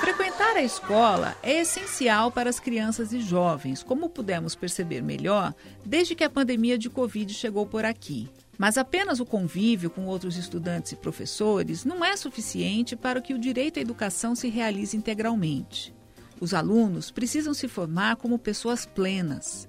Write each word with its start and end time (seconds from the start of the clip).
Frequentar 0.00 0.56
a 0.56 0.62
escola 0.62 1.36
é 1.42 1.60
essencial 1.60 2.30
para 2.30 2.48
as 2.48 2.60
crianças 2.60 3.12
e 3.12 3.20
jovens, 3.20 3.82
como 3.82 4.08
pudemos 4.08 4.54
perceber 4.54 5.02
melhor 5.02 5.52
desde 5.84 6.14
que 6.14 6.22
a 6.22 6.30
pandemia 6.30 6.78
de 6.78 6.88
Covid 6.88 7.34
chegou 7.34 7.66
por 7.66 7.84
aqui. 7.84 8.28
Mas 8.56 8.78
apenas 8.78 9.18
o 9.18 9.26
convívio 9.26 9.90
com 9.90 10.06
outros 10.06 10.36
estudantes 10.36 10.92
e 10.92 10.96
professores 10.96 11.84
não 11.84 12.04
é 12.04 12.16
suficiente 12.16 12.94
para 12.94 13.20
que 13.20 13.34
o 13.34 13.38
direito 13.38 13.78
à 13.78 13.82
educação 13.82 14.36
se 14.36 14.48
realize 14.48 14.96
integralmente. 14.96 15.92
Os 16.40 16.54
alunos 16.54 17.10
precisam 17.10 17.52
se 17.52 17.66
formar 17.66 18.16
como 18.16 18.38
pessoas 18.38 18.86
plenas. 18.86 19.68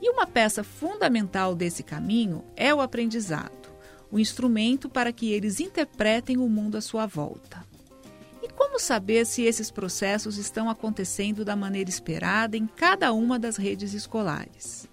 E 0.00 0.08
uma 0.10 0.26
peça 0.26 0.62
fundamental 0.62 1.54
desse 1.54 1.82
caminho 1.82 2.44
é 2.56 2.72
o 2.74 2.80
aprendizado, 2.80 3.71
o 4.12 4.20
instrumento 4.20 4.90
para 4.90 5.10
que 5.10 5.32
eles 5.32 5.58
interpretem 5.58 6.36
o 6.36 6.46
mundo 6.46 6.76
à 6.76 6.82
sua 6.82 7.06
volta. 7.06 7.64
E 8.42 8.48
como 8.48 8.78
saber 8.78 9.24
se 9.24 9.42
esses 9.42 9.70
processos 9.70 10.36
estão 10.36 10.68
acontecendo 10.68 11.44
da 11.44 11.56
maneira 11.56 11.88
esperada 11.88 12.56
em 12.56 12.66
cada 12.66 13.10
uma 13.14 13.38
das 13.38 13.56
redes 13.56 13.94
escolares? 13.94 14.86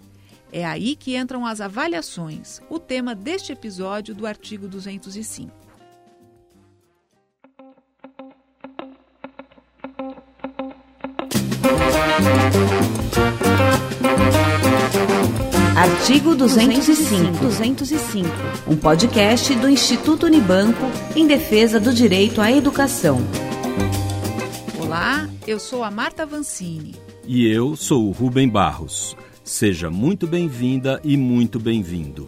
É 0.52 0.66
aí 0.66 0.95
que 0.95 1.17
entram 1.17 1.45
as 1.45 1.59
avaliações, 1.59 2.61
o 2.70 2.80
tema 2.80 3.13
deste 3.13 3.52
episódio 3.52 4.16
do 4.16 4.25
artigo 4.25 4.67
205. 4.67 5.69
Artigo 15.79 16.35
205. 16.35 17.41
205. 17.41 18.27
Um 18.67 18.75
podcast 18.75 19.55
do 19.55 19.69
Instituto 19.69 20.25
Unibanco 20.25 20.83
em 21.15 21.25
defesa 21.25 21.79
do 21.79 21.93
direito 21.93 22.41
à 22.41 22.52
educação. 22.52 23.21
Olá, 24.77 25.30
eu 25.47 25.58
sou 25.58 25.81
a 25.81 25.89
Marta 25.89 26.25
Vancini. 26.25 26.95
E 27.25 27.47
eu 27.47 27.77
sou 27.77 28.09
o 28.09 28.11
Rubem 28.11 28.49
Barros. 28.49 29.16
Seja 29.41 29.89
muito 29.89 30.27
bem-vinda 30.27 30.99
e 31.02 31.16
muito 31.16 31.61
bem-vindo. 31.61 32.27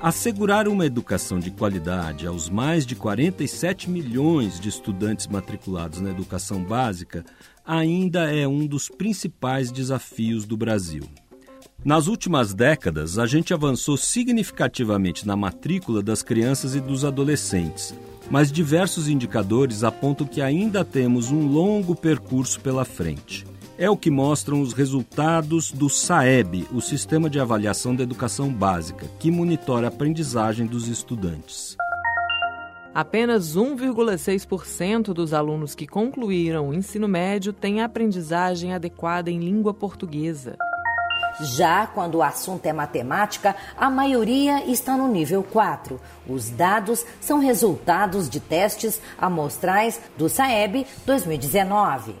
Assegurar 0.00 0.68
uma 0.68 0.86
educação 0.86 1.38
de 1.38 1.50
qualidade 1.50 2.26
aos 2.26 2.48
mais 2.48 2.86
de 2.86 2.94
47 2.94 3.90
milhões 3.90 4.58
de 4.58 4.70
estudantes 4.70 5.26
matriculados 5.26 6.00
na 6.00 6.08
educação 6.08 6.64
básica 6.64 7.26
ainda 7.62 8.34
é 8.34 8.48
um 8.48 8.66
dos 8.66 8.88
principais 8.88 9.70
desafios 9.70 10.46
do 10.46 10.56
Brasil. 10.56 11.02
Nas 11.84 12.06
últimas 12.06 12.52
décadas, 12.52 13.18
a 13.18 13.26
gente 13.26 13.54
avançou 13.54 13.96
significativamente 13.96 15.26
na 15.26 15.36
matrícula 15.36 16.02
das 16.02 16.22
crianças 16.22 16.74
e 16.74 16.80
dos 16.80 17.04
adolescentes, 17.04 17.94
mas 18.30 18.52
diversos 18.52 19.08
indicadores 19.08 19.84
apontam 19.84 20.26
que 20.26 20.42
ainda 20.42 20.84
temos 20.84 21.30
um 21.30 21.46
longo 21.46 21.94
percurso 21.94 22.60
pela 22.60 22.84
frente 22.84 23.46
é 23.78 23.88
o 23.88 23.96
que 23.96 24.10
mostram 24.10 24.60
os 24.60 24.72
resultados 24.72 25.70
do 25.70 25.88
SAEB, 25.88 26.66
o 26.72 26.80
Sistema 26.80 27.30
de 27.30 27.38
Avaliação 27.38 27.94
da 27.94 28.02
Educação 28.02 28.52
Básica, 28.52 29.06
que 29.20 29.30
monitora 29.30 29.86
a 29.86 29.88
aprendizagem 29.88 30.66
dos 30.66 30.88
estudantes. 30.88 31.76
Apenas 32.92 33.56
1,6% 33.56 35.12
dos 35.12 35.32
alunos 35.32 35.76
que 35.76 35.86
concluíram 35.86 36.70
o 36.70 36.74
ensino 36.74 37.06
médio 37.06 37.52
têm 37.52 37.80
aprendizagem 37.80 38.74
adequada 38.74 39.30
em 39.30 39.38
língua 39.38 39.72
portuguesa. 39.72 40.56
Já 41.40 41.86
quando 41.86 42.16
o 42.16 42.22
assunto 42.22 42.66
é 42.66 42.72
matemática, 42.72 43.54
a 43.76 43.88
maioria 43.88 44.64
está 44.64 44.96
no 44.96 45.06
nível 45.06 45.42
4. 45.42 46.00
Os 46.28 46.50
dados 46.50 47.04
são 47.20 47.38
resultados 47.38 48.28
de 48.28 48.40
testes 48.40 49.00
amostrais 49.16 50.00
do 50.16 50.28
SAEB 50.28 50.86
2019. 51.06 52.14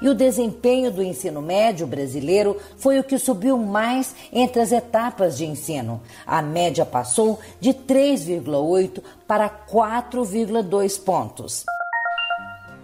E 0.00 0.08
o 0.08 0.14
desempenho 0.14 0.90
do 0.90 1.02
ensino 1.02 1.42
médio 1.42 1.86
brasileiro 1.86 2.56
foi 2.76 2.98
o 2.98 3.04
que 3.04 3.18
subiu 3.18 3.58
mais 3.58 4.14
entre 4.32 4.62
as 4.62 4.70
etapas 4.70 5.36
de 5.36 5.44
ensino. 5.44 6.00
A 6.26 6.40
média 6.40 6.84
passou 6.84 7.38
de 7.60 7.70
3,8 7.74 9.02
para 9.26 9.48
4,2 9.48 11.02
pontos. 11.02 11.64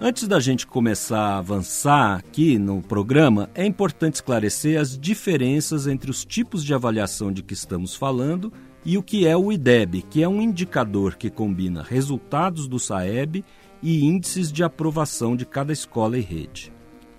Antes 0.07 0.29
da 0.29 0.39
gente 0.39 0.67
começar 0.67 1.19
a 1.19 1.39
avançar 1.39 2.19
aqui 2.19 2.59
no 2.59 2.83
programa, 2.83 3.49
é 3.55 3.65
importante 3.65 4.17
esclarecer 4.17 4.79
as 4.79 4.99
diferenças 4.99 5.87
entre 5.87 6.11
os 6.11 6.27
tipos 6.27 6.63
de 6.63 6.75
avaliação 6.75 7.33
de 7.33 7.43
que 7.43 7.55
estamos 7.55 7.97
falando 7.97 8.53
e 8.85 8.99
o 8.99 9.03
que 9.03 9.27
é 9.27 9.35
o 9.35 9.51
IDEB, 9.51 10.03
que 10.03 10.23
é 10.23 10.29
um 10.29 10.43
indicador 10.43 11.17
que 11.17 11.31
combina 11.31 11.83
resultados 11.83 12.69
do 12.69 12.79
SAEB 12.79 13.43
e 13.83 14.05
índices 14.05 14.53
de 14.53 14.63
aprovação 14.63 15.35
de 15.35 15.47
cada 15.47 15.73
escola 15.73 16.19
e 16.19 16.21
rede. 16.21 16.71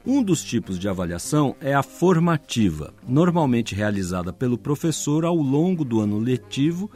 Um 0.06 0.22
dos 0.22 0.44
tipos 0.44 0.78
de 0.78 0.88
avaliação 0.88 1.56
é 1.60 1.74
a 1.74 1.82
formativa, 1.82 2.94
normalmente 3.08 3.74
realizada 3.74 4.32
pelo 4.32 4.60
professor 4.60 5.26
ao 5.26 5.38
longo 5.38 5.84
do 5.84 6.02
ano 6.02 6.20
letivo 6.20 6.92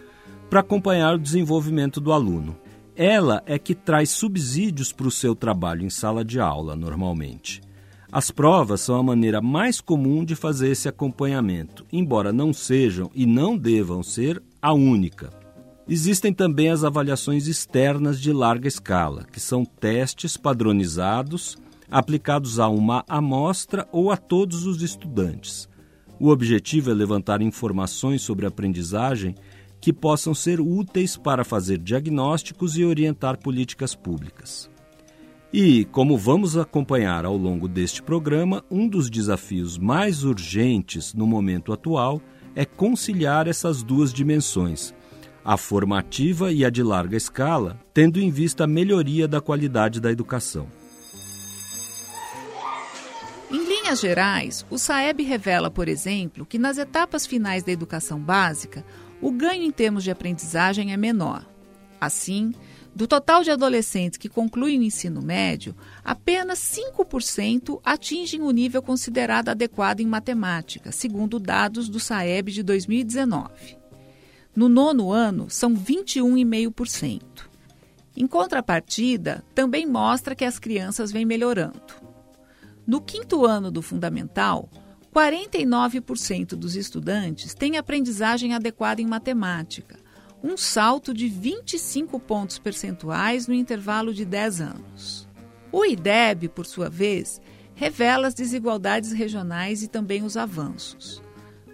para 0.52 0.60
acompanhar 0.60 1.16
o 1.16 1.20
desenvolvimento 1.20 2.00
do 2.00 2.14
aluno. 2.14 2.56
Ela 3.02 3.42
é 3.46 3.58
que 3.58 3.74
traz 3.74 4.10
subsídios 4.10 4.92
para 4.92 5.08
o 5.08 5.12
seu 5.12 5.34
trabalho 5.34 5.86
em 5.86 5.90
sala 5.90 6.22
de 6.22 6.38
aula, 6.38 6.76
normalmente. 6.76 7.62
As 8.12 8.30
provas 8.30 8.82
são 8.82 8.98
a 8.98 9.02
maneira 9.02 9.42
mais 9.42 9.80
comum 9.80 10.26
de 10.26 10.36
fazer 10.36 10.72
esse 10.72 10.90
acompanhamento, 10.90 11.86
embora 11.94 12.34
não 12.34 12.52
sejam 12.52 13.10
e 13.16 13.26
não 13.26 13.58
devam 13.58 14.04
ser 14.04 14.44
a 14.62 14.74
única. 14.74 15.30
Existem 15.88 16.34
também 16.34 16.72
as 16.72 16.84
avaliações 16.84 17.48
externas 17.48 18.20
de 18.20 18.34
larga 18.34 18.68
escala, 18.68 19.24
que 19.31 19.40
são 19.40 19.64
testes 19.64 20.36
padronizados 20.36 21.58
aplicados 21.90 22.60
a 22.60 22.68
uma 22.68 23.06
amostra 23.08 23.88
ou 23.94 24.12
a 24.12 24.18
todos 24.18 24.66
os 24.66 24.81
estudantes. 24.81 25.70
O 26.20 26.28
objetivo 26.28 26.92
é 26.92 26.94
levantar 26.94 27.42
informações 27.42 28.22
sobre 28.22 28.46
aprendizagem 28.46 29.36
que 29.80 29.94
possam 29.94 30.34
ser 30.34 30.60
úteis 30.60 31.16
para 31.18 31.44
fazer 31.44 31.78
diagnósticos 31.78 32.78
e 32.78 32.84
orientar 32.84 33.38
políticas 33.38 33.96
públicas. 33.96 34.70
E, 35.52 35.86
como 35.86 36.18
vamos 36.18 36.58
acompanhar 36.58 37.26
ao 37.26 37.36
longo 37.36 37.68
deste 37.68 38.04
programa, 38.04 38.64
um 38.70 38.88
dos 38.88 39.10
desafios 39.10 39.78
mais 39.78 40.24
urgentes 40.24 41.14
no 41.14 41.26
momento 41.26 41.74
atual 41.74 42.22
é 42.56 42.66
conciliar 42.66 43.48
essas 43.48 43.82
duas 43.82 44.14
dimensões, 44.14 44.94
a 45.44 45.58
formativa 45.58 46.52
e 46.52 46.64
a 46.64 46.70
de 46.70 46.84
larga 46.84 47.18
escala, 47.18 47.80
tendo 47.94 48.20
em 48.20 48.30
vista 48.30 48.66
a 48.66 48.68
melhoria 48.68 49.28
da 49.28 49.42
qualidade 49.42 50.00
da 50.00 50.12
educação 50.12 50.68
linhas 53.90 54.02
gerais, 54.02 54.66
o 54.70 54.78
SAEB 54.78 55.24
revela, 55.24 55.72
por 55.72 55.88
exemplo, 55.88 56.46
que 56.46 56.60
nas 56.60 56.78
etapas 56.78 57.26
finais 57.26 57.64
da 57.64 57.72
educação 57.72 58.20
básica, 58.20 58.86
o 59.22 59.31
ganho 59.31 59.63
em 59.63 59.72
termos 59.72 60.03
de 60.03 60.12
aprendizagem 60.12 60.94
é 60.94 60.97
menor. 60.97 61.46
Assim, 62.00 62.53
do 62.96 63.07
total 63.07 63.44
de 63.44 63.52
adolescentes 63.52 64.18
que 64.18 64.30
concluem 64.30 64.80
o 64.80 64.84
ensino 64.84 65.22
médio, 65.22 65.75
apenas 66.03 66.59
5% 66.59 67.80
atingem 67.84 68.41
o 68.41 68.52
nível 68.52 68.81
considerado 68.81 69.50
adequado 69.50 70.00
em 70.00 70.06
matemática, 70.06 70.91
segundo 70.91 71.40
dados 71.40 71.88
do 71.88 72.00
SAEB 72.00 72.52
de 72.52 72.63
2019. 72.63 73.78
No 74.56 74.68
nono 74.68 75.12
ano, 75.12 75.50
são 75.50 75.74
21,5%. 75.75 77.22
Em 78.18 78.28
contrapartida, 78.28 79.44
também 79.56 79.86
mostra 79.86 80.36
que 80.36 80.44
as 80.44 80.59
crianças 80.59 81.12
vêm 81.12 81.25
melhorando. 81.25 81.81
No 82.86 83.00
quinto 83.00 83.46
ano 83.46 83.72
do 83.72 83.81
fundamental, 83.81 84.69
49% 85.14 86.50
dos 86.56 86.75
estudantes 86.75 87.53
têm 87.53 87.78
aprendizagem 87.78 88.53
adequada 88.53 89.02
em 89.02 89.08
matemática, 89.08 89.97
um 90.44 90.56
salto 90.56 91.14
de 91.14 91.28
25 91.28 92.19
pontos 92.19 92.60
percentuais 92.60 93.48
no 93.48 93.54
intervalo 93.54 94.13
de 94.13 94.24
10 94.24 94.62
anos. 94.62 95.28
O 95.72 95.86
IDEB, 95.86 96.50
por 96.50 96.66
sua 96.66 96.89
vez, 96.89 97.42
revela 97.75 98.28
as 98.28 98.34
desigualdades 98.34 99.12
regionais 99.12 99.84
e 99.84 99.88
também 99.88 100.24
os 100.24 100.38
avanços. 100.38 101.22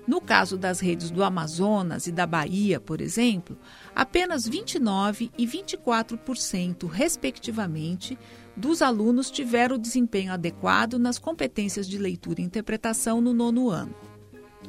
No 0.07 0.21
caso 0.21 0.55
das 0.55 0.79
redes 0.79 1.09
do 1.09 1.23
Amazonas 1.23 2.05
e 2.05 2.11
da 2.11 2.27
Bahia, 2.27 2.79
por 2.79 3.01
exemplo, 3.01 3.57
apenas 3.95 4.47
29% 4.47 5.31
e 5.35 5.47
24%, 5.47 6.87
respectivamente, 6.87 8.17
dos 8.55 8.81
alunos 8.81 9.29
tiveram 9.29 9.75
o 9.75 9.79
desempenho 9.79 10.31
adequado 10.31 10.97
nas 10.97 11.19
competências 11.19 11.87
de 11.87 11.97
leitura 11.97 12.41
e 12.41 12.43
interpretação 12.43 13.19
no 13.19 13.33
nono 13.33 13.69
ano. 13.69 13.95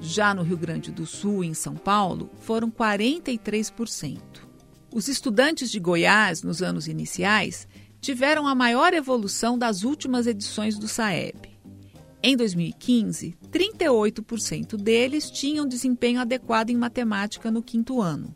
Já 0.00 0.34
no 0.34 0.42
Rio 0.42 0.58
Grande 0.58 0.90
do 0.90 1.06
Sul 1.06 1.44
e 1.44 1.46
em 1.46 1.54
São 1.54 1.74
Paulo, 1.74 2.30
foram 2.40 2.70
43%. 2.70 4.20
Os 4.92 5.08
estudantes 5.08 5.70
de 5.70 5.78
Goiás, 5.78 6.42
nos 6.42 6.62
anos 6.62 6.86
iniciais, 6.88 7.66
tiveram 8.00 8.46
a 8.46 8.54
maior 8.54 8.92
evolução 8.94 9.58
das 9.58 9.82
últimas 9.82 10.26
edições 10.26 10.78
do 10.78 10.86
SAEB. 10.86 11.56
Em 12.22 12.36
2015, 12.36 13.36
38% 13.50 14.76
deles 14.76 15.30
tinham 15.30 15.66
desempenho 15.66 16.20
adequado 16.20 16.70
em 16.70 16.76
matemática 16.76 17.50
no 17.50 17.62
quinto 17.62 18.00
ano. 18.00 18.34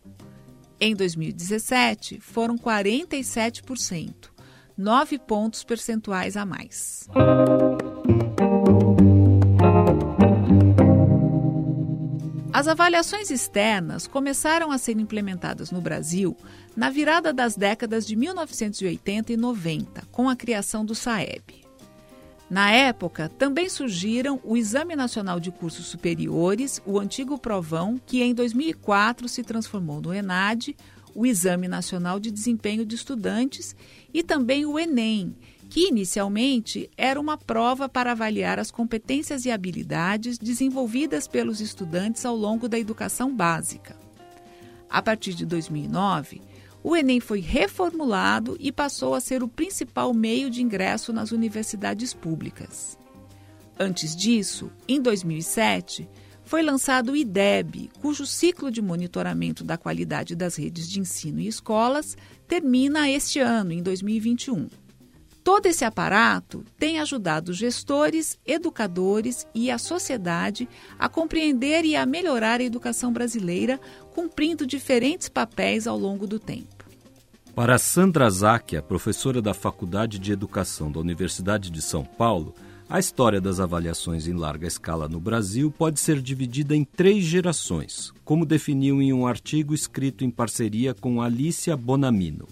Em 0.78 0.94
2017, 0.94 2.20
foram 2.20 2.56
47%, 2.56 4.29
9 4.80 5.18
pontos 5.18 5.62
percentuais 5.62 6.38
a 6.38 6.46
mais. 6.46 7.06
As 12.50 12.66
avaliações 12.66 13.30
externas 13.30 14.06
começaram 14.06 14.72
a 14.72 14.78
ser 14.78 14.98
implementadas 14.98 15.70
no 15.70 15.82
Brasil 15.82 16.34
na 16.74 16.88
virada 16.88 17.30
das 17.30 17.56
décadas 17.56 18.06
de 18.06 18.16
1980 18.16 19.34
e 19.34 19.36
90, 19.36 20.02
com 20.10 20.30
a 20.30 20.34
criação 20.34 20.82
do 20.82 20.94
SAEB. 20.94 21.60
Na 22.48 22.72
época, 22.72 23.28
também 23.28 23.68
surgiram 23.68 24.40
o 24.42 24.56
Exame 24.56 24.96
Nacional 24.96 25.38
de 25.38 25.52
Cursos 25.52 25.86
Superiores, 25.86 26.80
o 26.86 26.98
antigo 26.98 27.38
Provão, 27.38 28.00
que 28.06 28.22
em 28.22 28.34
2004 28.34 29.28
se 29.28 29.44
transformou 29.44 30.00
no 30.00 30.12
ENAD, 30.12 30.74
o 31.14 31.26
Exame 31.26 31.68
Nacional 31.68 32.20
de 32.20 32.30
Desempenho 32.30 32.84
de 32.84 32.94
Estudantes, 32.94 33.74
e 34.12 34.22
também 34.22 34.66
o 34.66 34.78
ENEM, 34.78 35.34
que 35.68 35.88
inicialmente 35.88 36.90
era 36.96 37.20
uma 37.20 37.38
prova 37.38 37.88
para 37.88 38.12
avaliar 38.12 38.58
as 38.58 38.70
competências 38.70 39.44
e 39.44 39.50
habilidades 39.50 40.36
desenvolvidas 40.36 41.28
pelos 41.28 41.60
estudantes 41.60 42.24
ao 42.24 42.36
longo 42.36 42.68
da 42.68 42.78
educação 42.78 43.34
básica. 43.34 43.96
A 44.88 45.00
partir 45.00 45.32
de 45.34 45.46
2009, 45.46 46.42
o 46.82 46.96
Enem 46.96 47.20
foi 47.20 47.40
reformulado 47.40 48.56
e 48.58 48.72
passou 48.72 49.14
a 49.14 49.20
ser 49.20 49.42
o 49.42 49.48
principal 49.48 50.12
meio 50.12 50.50
de 50.50 50.62
ingresso 50.62 51.12
nas 51.12 51.30
universidades 51.30 52.12
públicas. 52.12 52.98
Antes 53.78 54.16
disso, 54.16 54.72
em 54.88 55.00
2007, 55.00 56.08
foi 56.50 56.64
lançado 56.64 57.12
o 57.12 57.16
IDEB, 57.16 57.92
cujo 58.00 58.26
ciclo 58.26 58.72
de 58.72 58.82
monitoramento 58.82 59.62
da 59.62 59.78
qualidade 59.78 60.34
das 60.34 60.56
redes 60.56 60.90
de 60.90 60.98
ensino 60.98 61.38
e 61.38 61.46
escolas 61.46 62.16
termina 62.48 63.08
este 63.08 63.38
ano, 63.38 63.70
em 63.70 63.80
2021. 63.80 64.66
Todo 65.44 65.66
esse 65.66 65.84
aparato 65.84 66.64
tem 66.76 66.98
ajudado 66.98 67.52
gestores, 67.52 68.36
educadores 68.44 69.46
e 69.54 69.70
a 69.70 69.78
sociedade 69.78 70.68
a 70.98 71.08
compreender 71.08 71.84
e 71.84 71.94
a 71.94 72.04
melhorar 72.04 72.58
a 72.58 72.64
educação 72.64 73.12
brasileira, 73.12 73.78
cumprindo 74.12 74.66
diferentes 74.66 75.28
papéis 75.28 75.86
ao 75.86 75.96
longo 75.96 76.26
do 76.26 76.40
tempo. 76.40 76.84
Para 77.54 77.78
Sandra 77.78 78.28
Záquia, 78.28 78.82
professora 78.82 79.40
da 79.40 79.54
Faculdade 79.54 80.18
de 80.18 80.32
Educação 80.32 80.90
da 80.90 80.98
Universidade 80.98 81.70
de 81.70 81.80
São 81.80 82.04
Paulo, 82.04 82.56
a 82.90 82.98
história 82.98 83.40
das 83.40 83.60
avaliações 83.60 84.26
em 84.26 84.32
larga 84.32 84.66
escala 84.66 85.08
no 85.08 85.20
Brasil 85.20 85.70
pode 85.70 86.00
ser 86.00 86.20
dividida 86.20 86.74
em 86.74 86.82
três 86.82 87.24
gerações, 87.24 88.12
como 88.24 88.44
definiu 88.44 89.00
em 89.00 89.12
um 89.12 89.28
artigo 89.28 89.72
escrito 89.72 90.24
em 90.24 90.30
parceria 90.30 90.92
com 90.92 91.22
Alicia 91.22 91.76
Bonamino. 91.76 92.48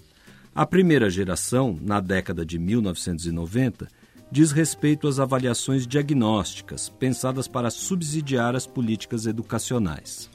A 0.55 0.65
primeira 0.65 1.09
geração, 1.09 1.77
na 1.81 1.99
década 1.99 2.45
de 2.45 2.57
1990, 2.57 3.89
diz 4.31 4.53
respeito 4.53 5.09
às 5.09 5.19
avaliações 5.19 5.85
diagnósticas, 5.85 6.87
pensadas 6.87 7.45
para 7.45 7.69
subsidiar 7.69 8.55
as 8.55 8.65
políticas 8.65 9.25
educacionais. 9.25 10.29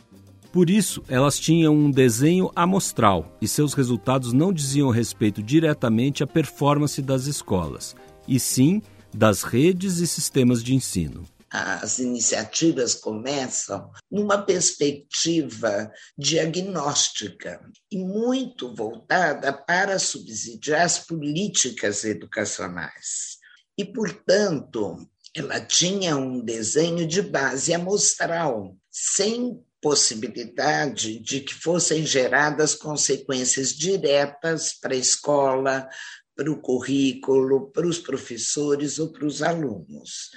Por 0.52 0.68
isso, 0.68 1.02
elas 1.08 1.38
tinham 1.38 1.74
um 1.74 1.90
desenho 1.90 2.50
amostral 2.54 3.34
e 3.40 3.48
seus 3.48 3.72
resultados 3.72 4.34
não 4.34 4.52
diziam 4.52 4.90
respeito 4.90 5.42
diretamente 5.42 6.22
à 6.22 6.26
performance 6.26 7.00
das 7.00 7.26
escolas, 7.26 7.96
e 8.28 8.38
sim 8.38 8.82
das 9.14 9.42
redes 9.42 9.98
e 9.98 10.06
sistemas 10.06 10.62
de 10.62 10.74
ensino 10.74 11.26
as 11.54 12.00
iniciativas 12.00 12.96
começam 12.96 13.88
numa 14.10 14.42
perspectiva 14.42 15.88
diagnóstica 16.18 17.60
e 17.92 17.98
muito 17.98 18.74
voltada 18.74 19.52
para 19.52 20.00
subsidiar 20.00 20.80
as 20.80 20.98
políticas 20.98 22.02
educacionais. 22.02 23.38
E, 23.78 23.84
portanto, 23.84 25.08
ela 25.32 25.60
tinha 25.60 26.16
um 26.16 26.44
desenho 26.44 27.06
de 27.06 27.22
base 27.22 27.72
amostral, 27.72 28.76
sem 28.90 29.62
possibilidade 29.80 31.20
de 31.20 31.40
que 31.40 31.54
fossem 31.54 32.04
geradas 32.04 32.74
consequências 32.74 33.68
diretas 33.68 34.72
para 34.72 34.94
a 34.94 34.98
escola, 34.98 35.88
para 36.36 36.50
o 36.50 36.56
currículo, 36.56 37.70
para 37.70 37.86
os 37.86 37.98
professores 37.98 38.98
ou 38.98 39.08
para 39.08 39.26
os 39.26 39.42
alunos. 39.42 40.30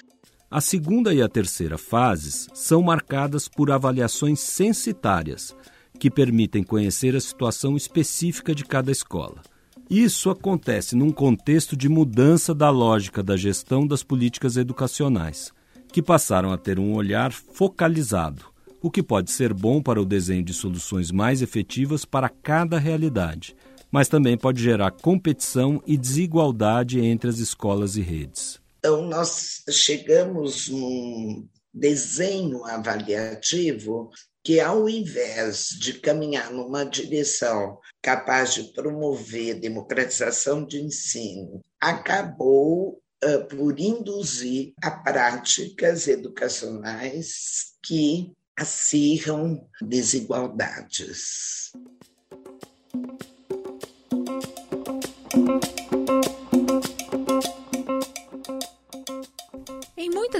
A 0.49 0.61
segunda 0.61 1.13
e 1.13 1.21
a 1.21 1.27
terceira 1.27 1.77
fases 1.77 2.47
são 2.53 2.81
marcadas 2.81 3.47
por 3.49 3.69
avaliações 3.71 4.39
censitárias, 4.39 5.55
que 5.99 6.09
permitem 6.09 6.63
conhecer 6.63 7.15
a 7.15 7.19
situação 7.19 7.75
específica 7.75 8.53
de 8.53 8.63
cada 8.63 8.91
escola. 8.91 9.41
Isso 9.89 10.29
acontece 10.29 10.95
num 10.95 11.11
contexto 11.11 11.75
de 11.75 11.89
mudança 11.89 12.53
da 12.53 12.69
lógica 12.69 13.23
da 13.23 13.35
gestão 13.35 13.87
das 13.87 14.03
políticas 14.03 14.55
educacionais, 14.55 15.51
que 15.91 16.01
passaram 16.01 16.51
a 16.51 16.57
ter 16.57 16.79
um 16.79 16.93
olhar 16.93 17.31
focalizado, 17.31 18.45
o 18.81 18.91
que 18.91 19.01
pode 19.01 19.31
ser 19.31 19.53
bom 19.53 19.81
para 19.81 20.01
o 20.01 20.05
desenho 20.05 20.43
de 20.43 20.53
soluções 20.53 21.11
mais 21.11 21.41
efetivas 21.41 22.05
para 22.05 22.29
cada 22.29 22.77
realidade, 22.77 23.55
mas 23.91 24.07
também 24.07 24.37
pode 24.37 24.61
gerar 24.61 24.91
competição 24.91 25.81
e 25.85 25.97
desigualdade 25.97 26.99
entre 26.99 27.29
as 27.29 27.39
escolas 27.39 27.95
e 27.95 28.01
redes. 28.01 28.59
Então, 28.79 29.07
nós 29.07 29.63
chegamos 29.69 30.69
num 30.69 31.47
desenho 31.73 32.65
avaliativo 32.65 34.09
que, 34.43 34.59
ao 34.59 34.87
invés 34.87 35.69
de 35.79 35.93
caminhar 35.93 36.51
numa 36.51 36.85
direção 36.85 37.77
capaz 38.01 38.53
de 38.53 38.63
promover 38.71 39.59
democratização 39.59 40.65
de 40.65 40.79
ensino, 40.79 41.61
acabou 41.79 43.01
uh, 43.23 43.47
por 43.49 43.77
induzir 43.79 44.73
a 44.81 44.91
práticas 44.91 46.07
educacionais 46.07 47.73
que 47.83 48.31
acirram 48.57 49.67
desigualdades. 49.81 51.71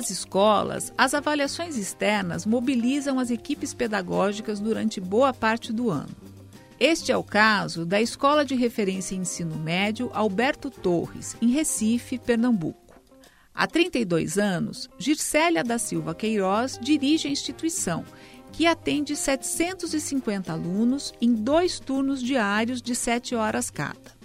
Muitas 0.08 0.12
escolas, 0.12 0.94
as 0.98 1.14
avaliações 1.14 1.76
externas 1.76 2.46
mobilizam 2.46 3.20
as 3.20 3.32
equipes 3.32 3.74
pedagógicas 3.74 4.60
durante 4.60 5.02
boa 5.02 5.34
parte 5.34 5.74
do 5.74 5.90
ano. 5.90 6.16
Este 6.80 7.12
é 7.12 7.18
o 7.18 7.24
caso 7.24 7.86
da 7.86 8.00
Escola 8.00 8.46
de 8.46 8.54
Referência 8.54 9.16
em 9.16 9.20
Ensino 9.20 9.56
Médio 9.56 10.12
Alberto 10.14 10.70
Torres, 10.70 11.36
em 11.42 11.50
Recife, 11.50 12.20
Pernambuco. 12.20 13.02
Há 13.54 13.66
32 13.66 14.38
anos, 14.38 14.88
Gircélia 15.00 15.64
da 15.64 15.80
Silva 15.80 16.14
Queiroz 16.14 16.78
dirige 16.80 17.28
a 17.28 17.32
instituição, 17.32 18.06
que 18.52 18.68
atende 18.68 19.16
750 19.16 20.54
alunos 20.54 21.14
em 21.20 21.34
dois 21.34 21.80
turnos 21.80 22.22
diários 22.22 22.82
de 22.82 22.94
7 22.94 23.34
horas 23.36 23.72
cada. 23.72 24.17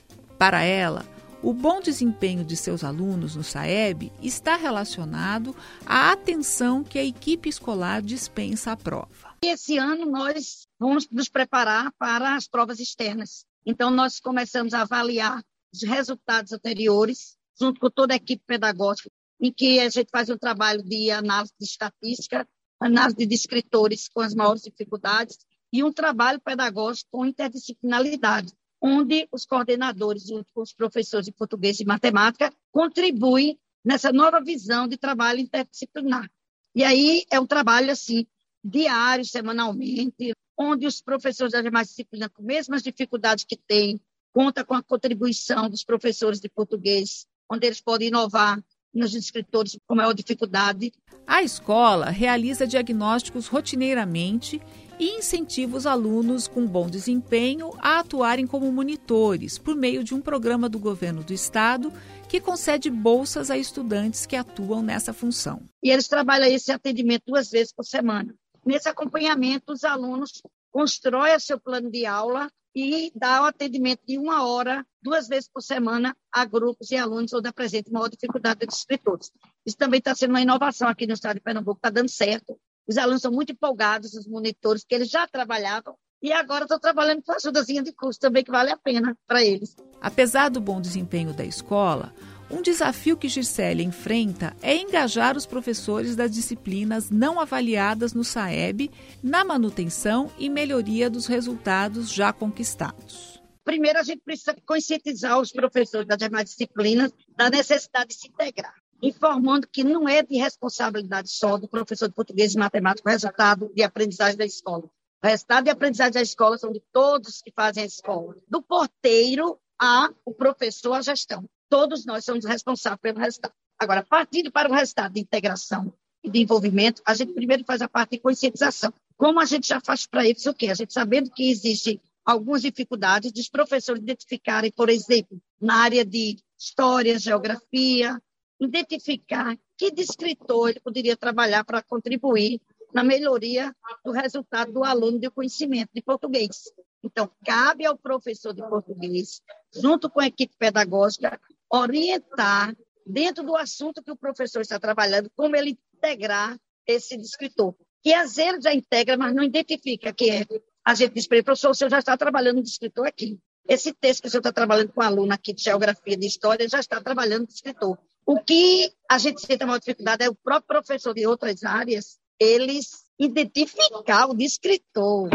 Para 0.42 0.64
ela, 0.64 1.06
o 1.40 1.54
bom 1.54 1.80
desempenho 1.80 2.44
de 2.44 2.56
seus 2.56 2.82
alunos 2.82 3.36
no 3.36 3.44
SAEB 3.44 4.12
está 4.20 4.56
relacionado 4.56 5.54
à 5.86 6.10
atenção 6.10 6.82
que 6.82 6.98
a 6.98 7.04
equipe 7.04 7.48
escolar 7.48 8.02
dispensa 8.02 8.72
à 8.72 8.76
prova. 8.76 9.36
Esse 9.40 9.78
ano 9.78 10.04
nós 10.04 10.66
vamos 10.80 11.08
nos 11.12 11.28
preparar 11.28 11.92
para 11.96 12.34
as 12.34 12.48
provas 12.48 12.80
externas. 12.80 13.46
Então 13.64 13.88
nós 13.88 14.18
começamos 14.18 14.74
a 14.74 14.80
avaliar 14.80 15.40
os 15.72 15.84
resultados 15.84 16.50
anteriores 16.50 17.36
junto 17.56 17.78
com 17.78 17.88
toda 17.88 18.12
a 18.12 18.16
equipe 18.16 18.42
pedagógica, 18.44 19.12
em 19.40 19.52
que 19.52 19.78
a 19.78 19.88
gente 19.88 20.08
faz 20.10 20.28
um 20.28 20.36
trabalho 20.36 20.82
de 20.82 21.08
análise 21.12 21.52
de 21.56 21.66
estatística, 21.66 22.48
análise 22.80 23.16
de 23.16 23.26
descritores 23.26 24.08
com 24.08 24.20
as 24.20 24.34
maiores 24.34 24.62
dificuldades 24.62 25.38
e 25.72 25.84
um 25.84 25.92
trabalho 25.92 26.40
pedagógico 26.40 27.10
com 27.12 27.24
interdisciplinaridade 27.24 28.52
onde 28.82 29.28
os 29.30 29.46
coordenadores, 29.46 30.26
junto 30.26 30.52
com 30.52 30.60
os 30.60 30.72
professores 30.72 31.26
de 31.26 31.32
português 31.32 31.78
e 31.78 31.84
matemática, 31.84 32.52
contribuem 32.72 33.56
nessa 33.84 34.12
nova 34.12 34.40
visão 34.40 34.88
de 34.88 34.96
trabalho 34.96 35.38
interdisciplinar. 35.38 36.28
E 36.74 36.82
aí 36.82 37.24
é 37.30 37.38
um 37.38 37.46
trabalho 37.46 37.92
assim 37.92 38.26
diário, 38.64 39.24
semanalmente, 39.24 40.32
onde 40.58 40.86
os 40.86 41.00
professores 41.00 41.52
das 41.52 41.62
demais 41.62 41.88
disciplinas, 41.88 42.28
com 42.32 42.42
as 42.42 42.46
mesmas 42.46 42.82
dificuldades 42.82 43.44
que 43.44 43.56
têm, 43.56 44.00
conta 44.32 44.64
com 44.64 44.74
a 44.74 44.82
contribuição 44.82 45.68
dos 45.68 45.84
professores 45.84 46.40
de 46.40 46.48
português, 46.48 47.26
onde 47.50 47.66
eles 47.66 47.80
podem 47.80 48.08
inovar 48.08 48.62
nos 48.92 49.14
escritores 49.14 49.78
com 49.86 49.94
maior 49.94 50.12
dificuldade. 50.12 50.92
A 51.26 51.42
escola 51.42 52.10
realiza 52.10 52.66
diagnósticos 52.66 53.46
rotineiramente 53.46 54.60
e 54.98 55.18
incentiva 55.18 55.76
os 55.76 55.86
alunos 55.86 56.46
com 56.46 56.66
bom 56.66 56.88
desempenho 56.88 57.70
a 57.78 58.00
atuarem 58.00 58.46
como 58.46 58.70
monitores 58.70 59.58
por 59.58 59.74
meio 59.74 60.04
de 60.04 60.14
um 60.14 60.20
programa 60.20 60.68
do 60.68 60.78
governo 60.78 61.22
do 61.22 61.32
estado 61.32 61.92
que 62.28 62.40
concede 62.40 62.90
bolsas 62.90 63.50
a 63.50 63.58
estudantes 63.58 64.26
que 64.26 64.36
atuam 64.36 64.82
nessa 64.82 65.12
função. 65.12 65.62
E 65.82 65.90
eles 65.90 66.08
trabalham 66.08 66.46
esse 66.46 66.72
atendimento 66.72 67.24
duas 67.26 67.50
vezes 67.50 67.72
por 67.72 67.84
semana. 67.84 68.34
Nesse 68.64 68.88
acompanhamento, 68.88 69.72
os 69.72 69.84
alunos 69.84 70.42
constroem 70.70 71.38
seu 71.38 71.60
plano 71.60 71.90
de 71.90 72.06
aula 72.06 72.50
e 72.74 73.12
dar 73.14 73.42
o 73.42 73.46
atendimento 73.46 74.00
de 74.06 74.18
uma 74.18 74.46
hora, 74.46 74.84
duas 75.02 75.28
vezes 75.28 75.48
por 75.48 75.62
semana, 75.62 76.16
a 76.32 76.44
grupos 76.44 76.90
e 76.90 76.96
alunos 76.96 77.32
onde 77.32 77.48
apresenta 77.48 77.90
maior 77.90 78.08
dificuldade 78.08 78.64
dos 78.64 78.78
escritores. 78.78 79.30
Isso 79.66 79.76
também 79.76 79.98
está 79.98 80.14
sendo 80.14 80.30
uma 80.30 80.40
inovação 80.40 80.88
aqui 80.88 81.06
no 81.06 81.12
estado 81.12 81.34
de 81.34 81.42
Pernambuco, 81.42 81.76
está 81.76 81.90
dando 81.90 82.08
certo. 82.08 82.58
Os 82.86 82.96
alunos 82.96 83.22
são 83.22 83.32
muito 83.32 83.52
empolgados, 83.52 84.14
os 84.14 84.26
monitores, 84.26 84.84
que 84.84 84.94
eles 84.94 85.08
já 85.08 85.26
trabalhavam 85.26 85.96
e 86.22 86.32
agora 86.32 86.64
estão 86.64 86.78
trabalhando 86.78 87.22
com 87.22 87.32
ajudazinha 87.32 87.82
de 87.82 87.92
custo 87.92 88.20
também, 88.20 88.44
que 88.44 88.50
vale 88.50 88.70
a 88.70 88.76
pena 88.76 89.16
para 89.26 89.44
eles. 89.44 89.74
Apesar 90.00 90.48
do 90.48 90.60
bom 90.60 90.80
desempenho 90.80 91.32
da 91.32 91.44
escola, 91.44 92.14
um 92.50 92.62
desafio 92.62 93.16
que 93.16 93.28
Gisele 93.28 93.82
enfrenta 93.82 94.54
é 94.62 94.76
engajar 94.76 95.36
os 95.36 95.46
professores 95.46 96.14
das 96.14 96.30
disciplinas 96.30 97.10
não 97.10 97.40
avaliadas 97.40 98.12
no 98.12 98.22
SAEB 98.22 98.90
na 99.22 99.42
manutenção 99.42 100.30
e 100.38 100.48
melhoria 100.48 101.08
dos 101.08 101.26
resultados 101.26 102.12
já 102.12 102.32
conquistados. 102.32 103.42
Primeiro, 103.64 103.98
a 103.98 104.02
gente 104.02 104.20
precisa 104.22 104.54
conscientizar 104.66 105.40
os 105.40 105.50
professores 105.50 106.06
das 106.06 106.18
demais 106.18 106.50
disciplinas 106.50 107.12
da 107.36 107.48
necessidade 107.48 108.08
de 108.08 108.14
se 108.14 108.28
integrar, 108.28 108.74
informando 109.02 109.66
que 109.66 109.82
não 109.82 110.08
é 110.08 110.22
de 110.22 110.36
responsabilidade 110.36 111.30
só 111.30 111.58
do 111.58 111.68
professor 111.68 112.08
de 112.08 112.14
português 112.14 112.54
e 112.54 112.58
matemática 112.58 113.08
o 113.08 113.12
resultado 113.12 113.72
de 113.74 113.82
aprendizagem 113.82 114.36
da 114.36 114.46
escola. 114.46 114.84
O 115.22 115.26
resultado 115.26 115.64
de 115.64 115.70
aprendizagem 115.70 116.14
da 116.14 116.22
escola 116.22 116.56
são 116.56 116.72
de 116.72 116.82
todos 116.92 117.42
que 117.42 117.50
fazem 117.50 117.82
a 117.82 117.86
escola, 117.86 118.36
do 118.48 118.62
porteiro 118.62 119.58
a 119.80 120.10
o 120.24 120.32
professor, 120.32 120.92
a 120.92 121.02
gestão 121.02 121.44
todos 121.72 122.04
nós 122.04 122.22
somos 122.22 122.44
responsáveis 122.44 123.00
pelo 123.00 123.18
resultado. 123.18 123.54
Agora, 123.78 124.04
partindo 124.04 124.52
para 124.52 124.68
o 124.68 124.74
resultado 124.74 125.14
de 125.14 125.20
integração 125.20 125.90
e 126.22 126.28
de 126.28 126.40
envolvimento, 126.40 127.00
a 127.02 127.14
gente 127.14 127.32
primeiro 127.32 127.64
faz 127.64 127.80
a 127.80 127.88
parte 127.88 128.10
de 128.10 128.18
conscientização. 128.18 128.92
Como 129.16 129.40
a 129.40 129.46
gente 129.46 129.68
já 129.68 129.80
faz 129.80 130.06
para 130.06 130.26
eles 130.26 130.44
o 130.44 130.52
quê? 130.52 130.68
A 130.68 130.74
gente 130.74 130.92
sabendo 130.92 131.30
que 131.30 131.50
existem 131.50 131.98
algumas 132.26 132.60
dificuldades 132.60 133.32
dos 133.32 133.48
professores 133.48 134.02
identificarem, 134.02 134.70
por 134.70 134.90
exemplo, 134.90 135.40
na 135.58 135.76
área 135.76 136.04
de 136.04 136.36
história, 136.60 137.18
geografia, 137.18 138.20
identificar 138.66 139.56
que 139.76 139.90
descritor 139.90 140.70
ele 140.70 140.80
poderia 140.80 141.16
trabalhar 141.16 141.64
para 141.64 141.82
contribuir 141.82 142.60
na 142.92 143.02
melhoria 143.02 143.74
do 144.04 144.12
resultado 144.12 144.72
do 144.72 144.84
aluno 144.84 145.18
de 145.18 145.30
conhecimento 145.30 145.90
de 145.94 146.02
português. 146.02 146.72
Então, 147.02 147.30
cabe 147.44 147.84
ao 147.84 147.96
professor 147.98 148.52
de 148.54 148.62
português, 148.62 149.40
junto 149.74 150.08
com 150.08 150.20
a 150.20 150.26
equipe 150.26 150.54
pedagógica, 150.56 151.40
orientar 151.70 152.76
dentro 153.06 153.42
do 153.42 153.56
assunto 153.56 154.02
que 154.02 154.10
o 154.10 154.16
professor 154.16 154.60
está 154.60 154.78
trabalhando, 154.78 155.30
como 155.34 155.56
ele 155.56 155.78
integrar 155.96 156.56
esse 156.86 157.16
escritor. 157.16 157.74
Que 158.02 158.12
às 158.12 158.36
vezes 158.36 158.64
já 158.64 158.74
integra, 158.74 159.16
mas 159.16 159.34
não 159.34 159.42
identifica 159.42 160.12
que 160.12 160.30
é. 160.30 160.46
A 160.84 160.94
gente 160.94 161.14
diz 161.14 161.26
para 161.26 161.38
ele, 161.38 161.44
professor, 161.44 161.70
o 161.70 161.74
senhor 161.74 161.90
já 161.90 161.98
está 161.98 162.16
trabalhando 162.16 162.62
de 162.62 162.68
escritor 162.68 163.06
aqui. 163.06 163.38
Esse 163.68 163.92
texto 163.92 164.22
que 164.22 164.28
o 164.28 164.30
senhor 164.30 164.40
está 164.40 164.52
trabalhando 164.52 164.92
com 164.92 165.00
o 165.00 165.04
aluno 165.04 165.32
aqui 165.32 165.52
de 165.52 165.62
geografia, 165.62 166.16
de 166.16 166.26
história, 166.26 166.68
já 166.68 166.80
está 166.80 167.00
trabalhando 167.00 167.46
de 167.46 167.54
escritor. 167.54 167.96
O 168.24 168.38
que 168.38 168.92
a 169.10 169.18
gente 169.18 169.40
sente 169.40 169.64
maior 169.64 169.78
dificuldade 169.78 170.24
é 170.24 170.30
o 170.30 170.34
próprio 170.34 170.80
professor 170.80 171.12
de 171.12 171.26
outras 171.26 171.64
áreas, 171.64 172.18
eles 172.38 173.04
identificar 173.18 174.26
o 174.26 174.34
de 174.34 174.44
escritor. 174.44 175.28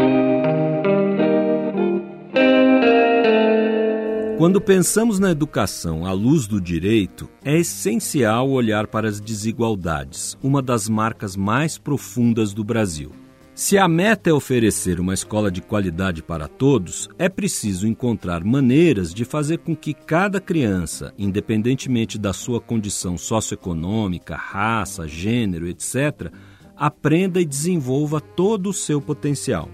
Quando 4.38 4.60
pensamos 4.60 5.18
na 5.18 5.30
educação 5.30 6.06
à 6.06 6.12
luz 6.12 6.46
do 6.46 6.60
direito, 6.60 7.28
é 7.44 7.58
essencial 7.58 8.48
olhar 8.48 8.86
para 8.86 9.08
as 9.08 9.20
desigualdades, 9.20 10.38
uma 10.42 10.62
das 10.62 10.88
marcas 10.88 11.36
mais 11.36 11.76
profundas 11.76 12.54
do 12.54 12.64
Brasil. 12.64 13.10
Se 13.58 13.76
a 13.76 13.88
meta 13.88 14.30
é 14.30 14.32
oferecer 14.32 15.00
uma 15.00 15.12
escola 15.12 15.50
de 15.50 15.60
qualidade 15.60 16.22
para 16.22 16.46
todos, 16.46 17.08
é 17.18 17.28
preciso 17.28 17.88
encontrar 17.88 18.44
maneiras 18.44 19.12
de 19.12 19.24
fazer 19.24 19.58
com 19.58 19.74
que 19.74 19.92
cada 19.92 20.40
criança, 20.40 21.12
independentemente 21.18 22.20
da 22.20 22.32
sua 22.32 22.60
condição 22.60 23.18
socioeconômica, 23.18 24.36
raça, 24.36 25.08
gênero, 25.08 25.66
etc., 25.66 26.32
aprenda 26.76 27.40
e 27.40 27.44
desenvolva 27.44 28.20
todo 28.20 28.70
o 28.70 28.72
seu 28.72 29.02
potencial. 29.02 29.68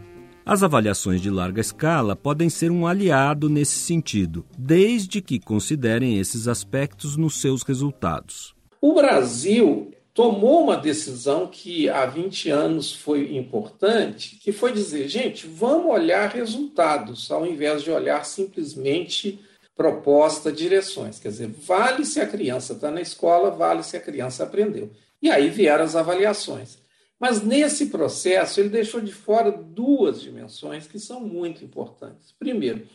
As 0.47 0.63
avaliações 0.63 1.21
de 1.21 1.29
larga 1.29 1.61
escala 1.61 2.17
podem 2.17 2.49
ser 2.49 2.71
um 2.71 2.87
aliado 2.87 3.51
nesse 3.51 3.79
sentido, 3.81 4.47
desde 4.57 5.21
que 5.21 5.39
considerem 5.39 6.19
esses 6.19 6.49
aspectos 6.49 7.19
nos 7.19 7.39
seus 7.39 7.63
resultados. 7.63 8.55
O 8.81 8.95
Brasil 8.95 9.94
tomou 10.15 10.63
uma 10.63 10.77
decisão 10.77 11.49
que 11.49 11.89
há 11.89 12.07
20 12.07 12.49
anos 12.49 12.95
foi 12.95 13.37
importante, 13.37 14.37
que 14.37 14.53
foi 14.53 14.73
dizer, 14.73 15.09
gente, 15.09 15.45
vamos 15.49 15.93
olhar 15.93 16.31
resultados, 16.31 17.31
ao 17.33 17.45
invés 17.45 17.83
de 17.83 17.91
olhar 17.91 18.25
simplesmente 18.25 19.41
proposta, 19.77 20.53
direções. 20.53 21.19
Quer 21.19 21.29
dizer, 21.29 21.49
vale 21.49 22.05
se 22.05 22.21
a 22.21 22.29
criança 22.29 22.75
está 22.75 22.93
na 22.93 23.01
escola, 23.01 23.51
vale 23.51 23.83
se 23.83 23.97
a 23.97 24.01
criança 24.01 24.45
aprendeu. 24.45 24.89
E 25.21 25.29
aí 25.29 25.51
vieram 25.51 25.85
as 25.85 25.97
avaliações. 25.97 26.79
Mas 27.19 27.43
nesse 27.43 27.87
processo, 27.87 28.61
ele 28.61 28.69
deixou 28.69 29.01
de 29.01 29.13
fora 29.13 29.51
duas 29.51 30.21
dimensões 30.21 30.87
que 30.87 30.99
são 31.01 31.21
muito 31.21 31.65
importantes. 31.65 32.33
Primeiro, 32.39 32.87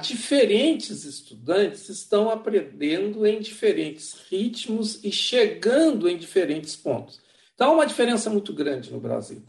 diferentes 0.00 1.04
estudantes 1.04 1.88
estão 1.88 2.28
aprendendo 2.28 3.24
em 3.24 3.40
diferentes 3.40 4.16
ritmos 4.28 5.02
e 5.04 5.12
chegando 5.12 6.08
em 6.08 6.16
diferentes 6.16 6.74
pontos. 6.74 7.20
Então, 7.54 7.70
há 7.70 7.74
uma 7.74 7.86
diferença 7.86 8.28
muito 8.28 8.52
grande 8.52 8.92
no 8.92 8.98
Brasil. 8.98 9.42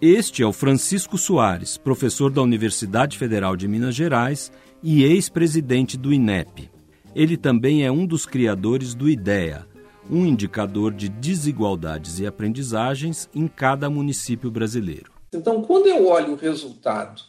Este 0.00 0.42
é 0.42 0.46
o 0.46 0.52
Francisco 0.52 1.18
Soares, 1.18 1.76
professor 1.76 2.30
da 2.30 2.42
Universidade 2.42 3.18
Federal 3.18 3.56
de 3.56 3.68
Minas 3.68 3.94
Gerais 3.94 4.50
e 4.82 5.02
ex-presidente 5.04 5.96
do 5.96 6.12
INEP. 6.12 6.70
Ele 7.14 7.36
também 7.36 7.84
é 7.84 7.92
um 7.92 8.06
dos 8.06 8.26
criadores 8.26 8.94
do 8.94 9.08
IDEA, 9.08 9.66
um 10.10 10.26
indicador 10.26 10.92
de 10.92 11.08
desigualdades 11.08 12.18
e 12.18 12.26
aprendizagens 12.26 13.28
em 13.34 13.46
cada 13.46 13.88
município 13.88 14.50
brasileiro. 14.50 15.12
Então, 15.32 15.62
quando 15.62 15.86
eu 15.86 16.06
olho 16.06 16.32
o 16.32 16.36
resultado 16.36 17.22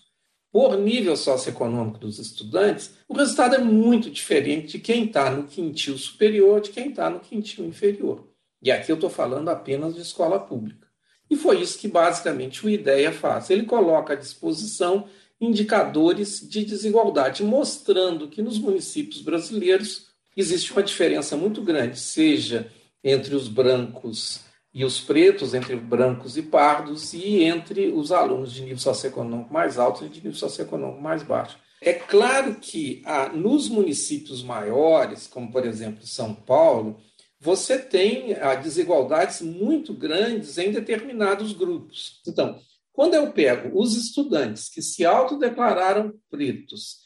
por 0.56 0.78
nível 0.78 1.18
socioeconômico 1.18 2.00
dos 2.00 2.18
estudantes, 2.18 2.94
o 3.10 3.14
resultado 3.14 3.56
é 3.56 3.58
muito 3.58 4.10
diferente 4.10 4.78
de 4.78 4.80
quem 4.80 5.04
está 5.04 5.30
no 5.30 5.44
quintil 5.44 5.98
superior 5.98 6.62
de 6.62 6.70
quem 6.70 6.92
está 6.92 7.10
no 7.10 7.20
quintil 7.20 7.66
inferior. 7.66 8.26
E 8.62 8.72
aqui 8.72 8.90
eu 8.90 8.96
estou 8.96 9.10
falando 9.10 9.50
apenas 9.50 9.94
de 9.94 10.00
escola 10.00 10.40
pública. 10.40 10.88
E 11.30 11.36
foi 11.36 11.60
isso 11.60 11.78
que 11.78 11.90
basicamente 11.90 12.66
o 12.66 12.70
IDEA 12.70 13.12
faz. 13.12 13.50
Ele 13.50 13.64
coloca 13.64 14.14
à 14.14 14.16
disposição 14.16 15.10
indicadores 15.42 16.40
de 16.48 16.64
desigualdade, 16.64 17.44
mostrando 17.44 18.30
que 18.30 18.42
nos 18.42 18.58
municípios 18.58 19.22
brasileiros 19.22 20.08
existe 20.38 20.72
uma 20.72 20.84
diferença 20.84 21.36
muito 21.36 21.62
grande, 21.62 22.00
seja 22.00 22.72
entre 23.04 23.36
os 23.36 23.50
brancos 23.50 24.40
e 24.76 24.84
os 24.84 25.00
pretos, 25.00 25.54
entre 25.54 25.74
brancos 25.78 26.36
e 26.36 26.42
pardos, 26.42 27.14
e 27.14 27.46
entre 27.46 27.88
os 27.94 28.12
alunos 28.12 28.52
de 28.52 28.62
nível 28.62 28.78
socioeconômico 28.78 29.54
mais 29.54 29.80
alto 29.80 30.04
e 30.04 30.10
de 30.10 30.16
nível 30.16 30.38
socioeconômico 30.38 31.02
mais 31.02 31.24
baixo. 31.24 31.58
É 31.80 31.94
claro 31.94 32.56
que 32.56 33.02
ah, 33.06 33.30
nos 33.30 33.70
municípios 33.70 34.44
maiores, 34.44 35.28
como 35.28 35.50
por 35.50 35.66
exemplo 35.66 36.06
São 36.06 36.36
Paulo, 36.36 36.98
você 37.40 37.80
tem 37.80 38.34
ah, 38.34 38.56
desigualdades 38.56 39.42
muito 39.42 39.94
grandes 39.94 40.58
em 40.58 40.74
determinados 40.74 41.54
grupos. 41.54 42.22
Então, 42.28 42.60
quando 42.92 43.14
eu 43.14 43.32
pego 43.32 43.80
os 43.80 43.96
estudantes 43.96 44.68
que 44.68 44.82
se 44.82 45.06
autodeclararam 45.06 46.14
pretos 46.30 46.98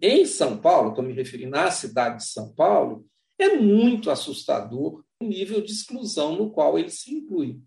em 0.00 0.24
São 0.26 0.56
Paulo, 0.56 0.90
estou 0.90 1.04
me 1.04 1.12
referindo 1.12 1.56
à 1.56 1.72
cidade 1.72 2.18
de 2.18 2.28
São 2.28 2.52
Paulo, 2.54 3.04
é 3.36 3.56
muito 3.56 4.12
assustador 4.12 5.04
nível 5.22 5.60
de 5.60 5.72
exclusão 5.72 6.36
no 6.36 6.50
qual 6.50 6.78
ele 6.78 6.90
se 6.90 7.14
inclui. 7.14 7.60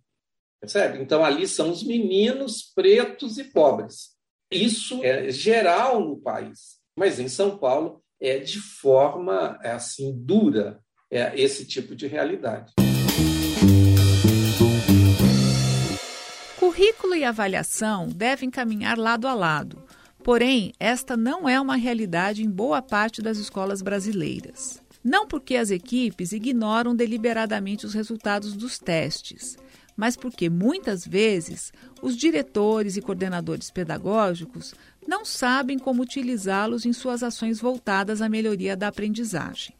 Percebe? 0.59 1.01
Então, 1.01 1.23
ali 1.23 1.47
são 1.47 1.71
os 1.71 1.83
meninos 1.83 2.61
pretos 2.75 3.37
e 3.37 3.45
pobres. 3.45 4.09
Isso 4.51 5.03
é 5.03 5.31
geral 5.31 5.99
no 5.99 6.17
país, 6.17 6.79
mas 6.97 7.19
em 7.19 7.27
São 7.27 7.57
Paulo 7.57 8.01
é 8.19 8.39
de 8.39 8.59
forma 8.59 9.59
é 9.63 9.71
assim 9.71 10.13
dura 10.13 10.83
é, 11.09 11.39
esse 11.39 11.65
tipo 11.65 11.95
de 11.95 12.07
realidade. 12.07 12.73
Currículo 16.59 17.15
e 17.15 17.23
avaliação 17.23 18.09
devem 18.09 18.49
caminhar 18.49 18.97
lado 18.97 19.27
a 19.27 19.33
lado 19.33 19.81
Porém, 20.23 20.73
esta 20.79 21.15
não 21.15 21.47
é 21.47 21.59
uma 21.59 21.75
realidade 21.75 22.43
em 22.43 22.49
boa 22.49 22.81
parte 22.81 23.21
das 23.21 23.37
escolas 23.37 23.81
brasileiras. 23.81 24.78
Não 25.03 25.25
porque 25.27 25.55
as 25.55 25.71
equipes 25.71 26.31
ignoram 26.31 26.95
deliberadamente 26.95 27.85
os 27.85 27.93
resultados 27.93 28.53
dos 28.53 28.77
testes, 28.77 29.57
mas 29.95 30.15
porque 30.15 30.49
muitas 30.49 31.05
vezes 31.05 31.73
os 32.01 32.15
diretores 32.15 32.97
e 32.97 33.01
coordenadores 33.01 33.71
pedagógicos 33.71 34.73
não 35.07 35.25
sabem 35.25 35.79
como 35.79 36.01
utilizá-los 36.01 36.85
em 36.85 36.93
suas 36.93 37.23
ações 37.23 37.59
voltadas 37.59 38.21
à 38.21 38.29
melhoria 38.29 38.77
da 38.77 38.87
aprendizagem. 38.87 39.75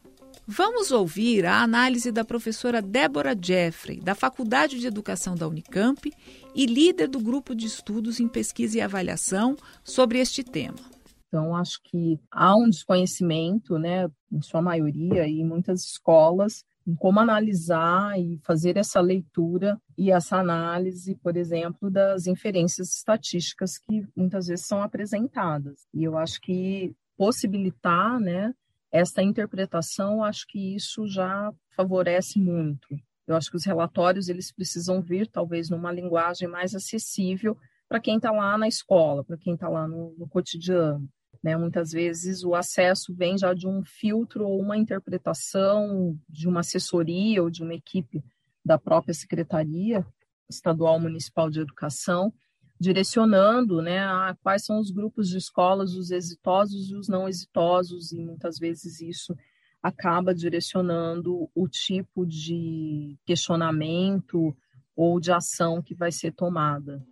Vamos 0.46 0.90
ouvir 0.90 1.46
a 1.46 1.62
análise 1.62 2.10
da 2.10 2.24
professora 2.24 2.82
Débora 2.82 3.38
Jeffrey, 3.40 4.00
da 4.00 4.14
Faculdade 4.14 4.80
de 4.80 4.86
Educação 4.86 5.36
da 5.36 5.46
Unicamp 5.46 6.12
e 6.54 6.66
líder 6.66 7.08
do 7.08 7.20
grupo 7.20 7.54
de 7.54 7.66
estudos 7.66 8.18
em 8.18 8.26
pesquisa 8.26 8.78
e 8.78 8.80
avaliação 8.80 9.56
sobre 9.84 10.18
este 10.18 10.42
tema. 10.42 10.99
Então, 11.30 11.54
acho 11.54 11.80
que 11.84 12.18
há 12.28 12.56
um 12.56 12.68
desconhecimento, 12.68 13.78
né, 13.78 14.10
em 14.32 14.42
sua 14.42 14.60
maioria, 14.60 15.28
e 15.28 15.44
muitas 15.44 15.84
escolas, 15.84 16.64
em 16.84 16.96
como 16.96 17.20
analisar 17.20 18.18
e 18.18 18.40
fazer 18.42 18.76
essa 18.76 19.00
leitura 19.00 19.80
e 19.96 20.10
essa 20.10 20.38
análise, 20.38 21.14
por 21.22 21.36
exemplo, 21.36 21.88
das 21.88 22.26
inferências 22.26 22.96
estatísticas 22.96 23.78
que 23.78 24.04
muitas 24.16 24.48
vezes 24.48 24.66
são 24.66 24.82
apresentadas. 24.82 25.86
E 25.94 26.02
eu 26.02 26.18
acho 26.18 26.40
que 26.40 26.92
possibilitar, 27.16 28.18
né, 28.18 28.52
essa 28.90 29.22
interpretação, 29.22 30.24
acho 30.24 30.44
que 30.48 30.74
isso 30.74 31.06
já 31.06 31.52
favorece 31.76 32.40
muito. 32.40 32.88
Eu 33.24 33.36
acho 33.36 33.50
que 33.52 33.56
os 33.56 33.64
relatórios 33.64 34.28
eles 34.28 34.50
precisam 34.50 35.00
vir 35.00 35.28
talvez 35.28 35.70
numa 35.70 35.92
linguagem 35.92 36.48
mais 36.48 36.74
acessível 36.74 37.56
para 37.88 38.00
quem 38.00 38.16
está 38.16 38.32
lá 38.32 38.58
na 38.58 38.66
escola, 38.66 39.22
para 39.22 39.36
quem 39.36 39.54
está 39.54 39.68
lá 39.68 39.86
no, 39.86 40.12
no 40.18 40.28
cotidiano. 40.28 41.08
Né? 41.42 41.56
Muitas 41.56 41.92
vezes 41.92 42.44
o 42.44 42.54
acesso 42.54 43.14
vem 43.14 43.38
já 43.38 43.54
de 43.54 43.66
um 43.66 43.82
filtro 43.82 44.46
ou 44.46 44.60
uma 44.60 44.76
interpretação 44.76 46.18
de 46.28 46.46
uma 46.46 46.60
assessoria 46.60 47.42
ou 47.42 47.50
de 47.50 47.62
uma 47.62 47.74
equipe 47.74 48.22
da 48.64 48.78
própria 48.78 49.14
Secretaria 49.14 50.06
Estadual 50.48 51.00
Municipal 51.00 51.48
de 51.48 51.60
Educação, 51.60 52.32
direcionando 52.78 53.80
né, 53.80 54.00
a 54.00 54.36
quais 54.42 54.64
são 54.64 54.78
os 54.78 54.90
grupos 54.90 55.28
de 55.28 55.38
escolas, 55.38 55.94
os 55.94 56.10
exitosos 56.10 56.90
e 56.90 56.96
os 56.96 57.08
não 57.08 57.28
exitosos, 57.28 58.12
e 58.12 58.18
muitas 58.18 58.58
vezes 58.58 59.00
isso 59.00 59.34
acaba 59.82 60.34
direcionando 60.34 61.48
o 61.54 61.68
tipo 61.68 62.26
de 62.26 63.16
questionamento 63.24 64.54
ou 64.94 65.18
de 65.18 65.32
ação 65.32 65.82
que 65.82 65.94
vai 65.94 66.12
ser 66.12 66.32
tomada. 66.32 67.02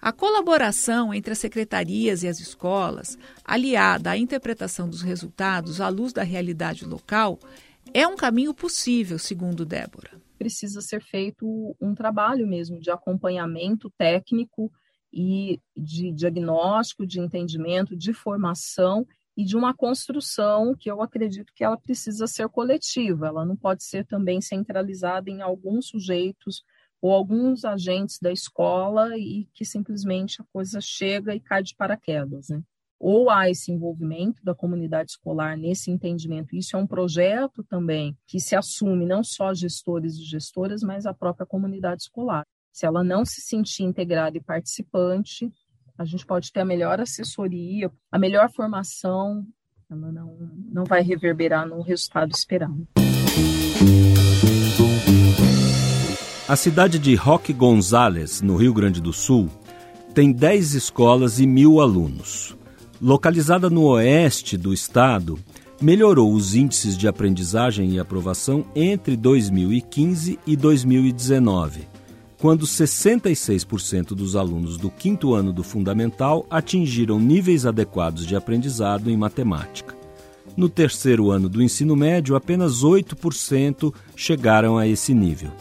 A 0.00 0.12
colaboração 0.12 1.12
entre 1.12 1.32
as 1.32 1.38
secretarias 1.38 2.22
e 2.22 2.28
as 2.28 2.38
escolas, 2.38 3.18
aliada 3.44 4.10
à 4.10 4.16
interpretação 4.16 4.88
dos 4.88 5.02
resultados 5.02 5.80
à 5.80 5.88
luz 5.88 6.12
da 6.12 6.22
realidade 6.22 6.84
local, 6.84 7.38
é 7.92 8.06
um 8.06 8.16
caminho 8.16 8.54
possível, 8.54 9.18
segundo 9.18 9.64
Débora. 9.64 10.10
Precisa 10.38 10.80
ser 10.80 11.02
feito 11.02 11.74
um 11.80 11.94
trabalho 11.94 12.46
mesmo 12.46 12.78
de 12.78 12.90
acompanhamento 12.90 13.90
técnico 13.98 14.70
e 15.12 15.60
de 15.76 16.12
diagnóstico, 16.12 17.04
de 17.04 17.18
entendimento, 17.18 17.96
de 17.96 18.12
formação 18.12 19.04
e 19.36 19.44
de 19.44 19.56
uma 19.56 19.74
construção 19.74 20.74
que 20.78 20.90
eu 20.90 21.02
acredito 21.02 21.52
que 21.54 21.64
ela 21.64 21.76
precisa 21.76 22.26
ser 22.26 22.48
coletiva, 22.48 23.28
ela 23.28 23.44
não 23.44 23.56
pode 23.56 23.84
ser 23.84 24.04
também 24.04 24.40
centralizada 24.40 25.30
em 25.30 25.40
alguns 25.40 25.88
sujeitos 25.88 26.62
ou 27.00 27.12
alguns 27.12 27.64
agentes 27.64 28.18
da 28.20 28.32
escola 28.32 29.16
e 29.16 29.48
que 29.54 29.64
simplesmente 29.64 30.40
a 30.40 30.44
coisa 30.52 30.80
chega 30.80 31.34
e 31.34 31.40
cai 31.40 31.62
de 31.62 31.74
paraquedas, 31.74 32.48
né? 32.48 32.62
Ou 33.00 33.30
há 33.30 33.48
esse 33.48 33.70
envolvimento 33.70 34.42
da 34.44 34.54
comunidade 34.54 35.12
escolar 35.12 35.56
nesse 35.56 35.88
entendimento. 35.90 36.56
Isso 36.56 36.76
é 36.76 36.78
um 36.80 36.86
projeto 36.86 37.62
também 37.62 38.16
que 38.26 38.40
se 38.40 38.56
assume 38.56 39.06
não 39.06 39.22
só 39.22 39.54
gestores 39.54 40.16
e 40.16 40.24
gestoras, 40.24 40.82
mas 40.82 41.06
a 41.06 41.14
própria 41.14 41.46
comunidade 41.46 42.02
escolar. 42.02 42.44
Se 42.72 42.86
ela 42.86 43.04
não 43.04 43.24
se 43.24 43.40
sentir 43.40 43.84
integrada 43.84 44.36
e 44.36 44.42
participante, 44.42 45.52
a 45.96 46.04
gente 46.04 46.26
pode 46.26 46.52
ter 46.52 46.60
a 46.60 46.64
melhor 46.64 47.00
assessoria, 47.00 47.90
a 48.10 48.18
melhor 48.18 48.50
formação, 48.50 49.46
ela 49.90 50.12
não, 50.12 50.36
não 50.70 50.84
vai 50.84 51.02
reverberar 51.02 51.66
no 51.66 51.80
resultado 51.80 52.32
esperado. 52.32 52.86
A 56.48 56.56
cidade 56.56 56.98
de 56.98 57.14
Roque 57.14 57.52
Gonzales, 57.52 58.40
no 58.40 58.56
Rio 58.56 58.72
Grande 58.72 59.02
do 59.02 59.12
Sul, 59.12 59.50
tem 60.14 60.32
10 60.32 60.72
escolas 60.72 61.38
e 61.38 61.46
mil 61.46 61.78
alunos. 61.78 62.56
Localizada 63.02 63.68
no 63.68 63.82
oeste 63.82 64.56
do 64.56 64.72
estado, 64.72 65.38
melhorou 65.78 66.32
os 66.32 66.54
índices 66.54 66.96
de 66.96 67.06
aprendizagem 67.06 67.90
e 67.90 68.00
aprovação 68.00 68.64
entre 68.74 69.14
2015 69.14 70.38
e 70.46 70.56
2019, 70.56 71.86
quando 72.38 72.64
66% 72.64 74.14
dos 74.14 74.34
alunos 74.34 74.78
do 74.78 74.88
quinto 74.88 75.34
ano 75.34 75.52
do 75.52 75.62
fundamental 75.62 76.46
atingiram 76.48 77.20
níveis 77.20 77.66
adequados 77.66 78.24
de 78.24 78.34
aprendizado 78.34 79.10
em 79.10 79.18
matemática. 79.18 79.94
No 80.56 80.70
terceiro 80.70 81.30
ano 81.30 81.46
do 81.46 81.62
ensino 81.62 81.94
médio, 81.94 82.34
apenas 82.34 82.82
8% 82.82 83.92
chegaram 84.16 84.78
a 84.78 84.88
esse 84.88 85.12
nível. 85.12 85.52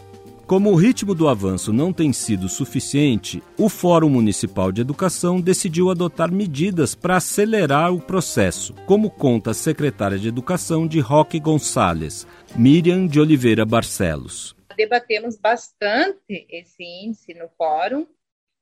Como 0.48 0.72
o 0.72 0.76
ritmo 0.76 1.14
do 1.14 1.28
avanço 1.28 1.74
não 1.74 1.92
tem 1.92 2.14
sido 2.14 2.48
suficiente, 2.48 3.44
o 3.60 3.68
Fórum 3.68 4.08
Municipal 4.08 4.72
de 4.72 4.80
Educação 4.80 5.42
decidiu 5.42 5.92
adotar 5.92 6.32
medidas 6.32 6.96
para 6.96 7.18
acelerar 7.18 7.94
o 7.94 8.00
processo, 8.00 8.74
como 8.86 9.12
conta 9.12 9.52
a 9.52 9.54
secretária 9.54 10.18
de 10.18 10.30
Educação 10.30 10.88
de 10.88 11.02
Roque 11.02 11.38
Gonçalves, 11.38 12.26
Miriam 12.56 13.08
de 13.08 13.20
Oliveira 13.20 13.66
Barcelos. 13.66 14.56
Debatemos 14.78 15.38
bastante 15.38 16.48
esse 16.50 16.82
índice 16.82 17.34
no 17.34 17.50
fórum 17.58 18.08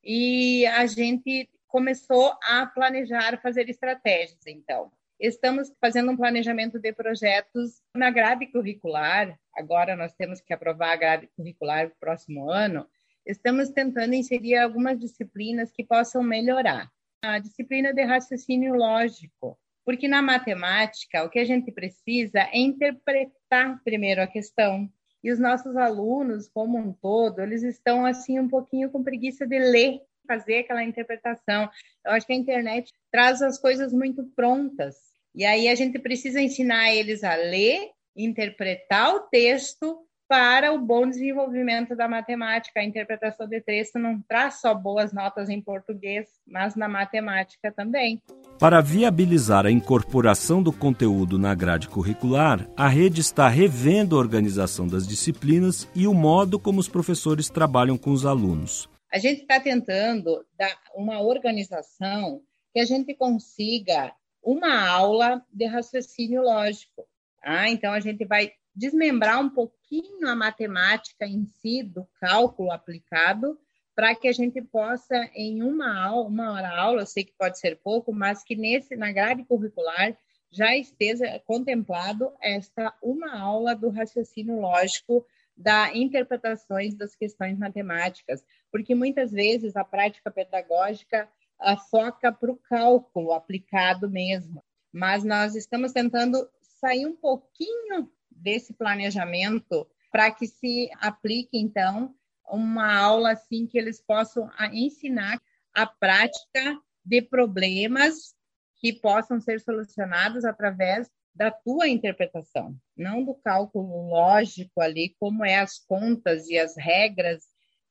e 0.04 0.66
a 0.66 0.88
gente 0.88 1.48
começou 1.68 2.34
a 2.42 2.66
planejar 2.66 3.40
fazer 3.44 3.70
estratégias, 3.70 4.40
então. 4.48 4.92
Estamos 5.20 5.72
fazendo 5.80 6.12
um 6.12 6.18
planejamento 6.18 6.78
de 6.78 6.92
projetos 6.92 7.82
na 7.96 8.10
grade 8.10 8.48
curricular. 8.48 9.40
Agora 9.56 9.96
nós 9.96 10.14
temos 10.14 10.42
que 10.42 10.54
aprovar 10.54 10.92
a 10.92 10.96
grade 10.98 11.30
curricular 11.38 11.88
no 11.88 11.96
próximo 12.00 12.50
ano. 12.52 12.86
Estamos 13.26 13.70
tentando 13.70 14.14
inserir 14.14 14.58
algumas 14.58 15.00
disciplinas 15.00 15.72
que 15.72 15.86
possam 15.86 16.22
melhorar. 16.22 16.92
A 17.24 17.40
disciplina 17.40 17.94
de 17.94 18.04
raciocínio 18.04 18.76
lógico, 18.76 19.58
porque 19.86 20.08
na 20.08 20.22
matemática 20.22 21.24
o 21.24 21.30
que 21.30 21.40
a 21.40 21.46
gente 21.46 21.72
precisa 21.72 22.42
é 22.52 22.58
interpretar 22.58 23.82
primeiro 23.84 24.22
a 24.22 24.28
questão. 24.28 24.92
E 25.24 25.32
os 25.32 25.40
nossos 25.40 25.76
alunos, 25.78 26.50
como 26.50 26.78
um 26.78 26.92
todo, 26.92 27.40
eles 27.40 27.64
estão 27.64 28.06
assim 28.06 28.38
um 28.38 28.50
pouquinho 28.50 28.92
com 28.92 29.04
preguiça 29.04 29.48
de 29.48 29.58
ler 29.58 30.02
fazer 30.26 30.60
aquela 30.60 30.84
interpretação. 30.84 31.70
Eu 32.06 32.12
acho 32.12 32.26
que 32.26 32.34
a 32.34 32.38
internet 32.38 32.92
traz 33.12 33.42
as 33.42 33.60
coisas 33.60 33.94
muito 33.94 34.24
prontas. 34.36 34.96
E 35.34 35.46
aí 35.46 35.68
a 35.68 35.76
gente 35.76 36.00
precisa 36.00 36.42
ensinar 36.42 36.94
eles 36.94 37.24
a 37.24 37.36
ler, 37.36 37.92
interpretar 38.16 39.14
o 39.16 39.20
texto 39.22 40.06
para 40.28 40.74
o 40.74 40.80
bom 40.80 41.08
desenvolvimento 41.08 41.96
da 41.96 42.08
matemática. 42.08 42.80
A 42.80 42.84
interpretação 42.84 43.48
de 43.48 43.62
texto 43.62 44.00
não 44.00 44.22
traz 44.28 44.60
só 44.62 44.74
boas 44.74 45.14
notas 45.14 45.50
em 45.50 45.62
português, 45.62 46.28
mas 46.48 46.76
na 46.76 46.88
matemática 46.88 47.72
também. 47.72 48.22
Para 48.60 48.82
viabilizar 48.82 49.66
a 49.66 49.72
incorporação 49.72 50.64
do 50.64 50.72
conteúdo 50.72 51.38
na 51.38 51.54
grade 51.54 51.90
curricular, 51.90 52.68
a 52.76 52.88
rede 52.88 53.22
está 53.22 53.48
revendo 53.48 54.16
a 54.16 54.20
organização 54.20 54.88
das 54.88 55.08
disciplinas 55.08 55.88
e 55.94 56.08
o 56.08 56.14
modo 56.14 56.58
como 56.58 56.80
os 56.80 56.88
professores 56.88 57.50
trabalham 57.50 57.98
com 57.98 58.12
os 58.12 58.26
alunos. 58.26 58.90
A 59.12 59.18
gente 59.18 59.42
está 59.42 59.60
tentando 59.60 60.46
dar 60.58 60.78
uma 60.94 61.22
organização 61.22 62.42
que 62.74 62.80
a 62.80 62.86
gente 62.86 63.14
consiga 63.14 64.14
uma 64.44 64.88
aula 64.88 65.44
de 65.52 65.66
raciocínio 65.66 66.42
lógico. 66.42 67.08
Tá? 67.42 67.70
Então, 67.70 67.94
a 67.94 68.00
gente 68.00 68.26
vai 68.26 68.52
desmembrar 68.76 69.40
um 69.40 69.50
pouquinho 69.50 70.28
a 70.28 70.36
matemática 70.36 71.26
em 71.26 71.46
si, 71.46 71.82
do 71.82 72.06
cálculo 72.20 72.72
aplicado, 72.72 73.58
para 73.96 74.14
que 74.14 74.28
a 74.28 74.34
gente 74.34 74.62
possa, 74.62 75.16
em 75.34 75.64
uma 75.64 75.98
aula, 75.98 76.28
uma 76.28 76.52
hora 76.52 76.70
aula, 76.70 77.02
eu 77.02 77.06
sei 77.06 77.24
que 77.24 77.32
pode 77.38 77.58
ser 77.58 77.78
pouco, 77.78 78.12
mas 78.12 78.44
que 78.44 78.56
nesse, 78.56 78.98
na 78.98 79.12
grade 79.12 79.46
curricular 79.46 80.18
já 80.52 80.76
esteja 80.76 81.42
contemplado 81.46 82.32
esta 82.42 82.94
uma 83.02 83.40
aula 83.40 83.74
do 83.74 83.90
raciocínio 83.90 84.60
lógico 84.60 85.26
da 85.56 85.96
interpretações 85.96 86.96
das 86.96 87.16
questões 87.16 87.58
matemáticas, 87.58 88.44
porque 88.72 88.94
muitas 88.94 89.32
vezes 89.32 89.76
a 89.76 89.84
prática 89.84 90.30
pedagógica 90.30 91.30
a, 91.60 91.78
foca 91.78 92.32
para 92.32 92.52
o 92.52 92.58
cálculo 92.58 93.32
aplicado 93.32 94.10
mesmo, 94.10 94.64
mas 94.92 95.24
nós 95.24 95.56
estamos 95.56 95.94
tentando 95.94 96.48
sair 96.62 97.06
um 97.06 97.16
pouquinho 97.16 98.12
desse 98.30 98.74
planejamento 98.74 99.88
para 100.12 100.30
que 100.32 100.48
se 100.48 100.90
aplique 101.00 101.58
então 101.58 102.14
uma 102.50 102.94
aula 102.96 103.32
assim 103.32 103.66
que 103.66 103.78
eles 103.78 104.02
possam 104.02 104.50
ensinar 104.72 105.42
a 105.74 105.86
prática 105.86 106.80
de 107.04 107.22
problemas 107.22 108.36
que 108.76 108.94
possam 108.94 109.40
ser 109.40 109.60
solucionados 109.62 110.46
através 110.46 111.10
da 111.36 111.52
tua 111.52 111.88
interpretação, 111.90 112.74
não 112.96 113.24
do 113.24 113.36
cálculo 113.36 114.08
lógico 114.10 114.80
ali, 114.80 115.14
como 115.20 115.44
é 115.44 115.58
as 115.58 115.78
contas 115.78 116.48
e 116.48 116.58
as 116.58 116.78
regras 116.78 117.44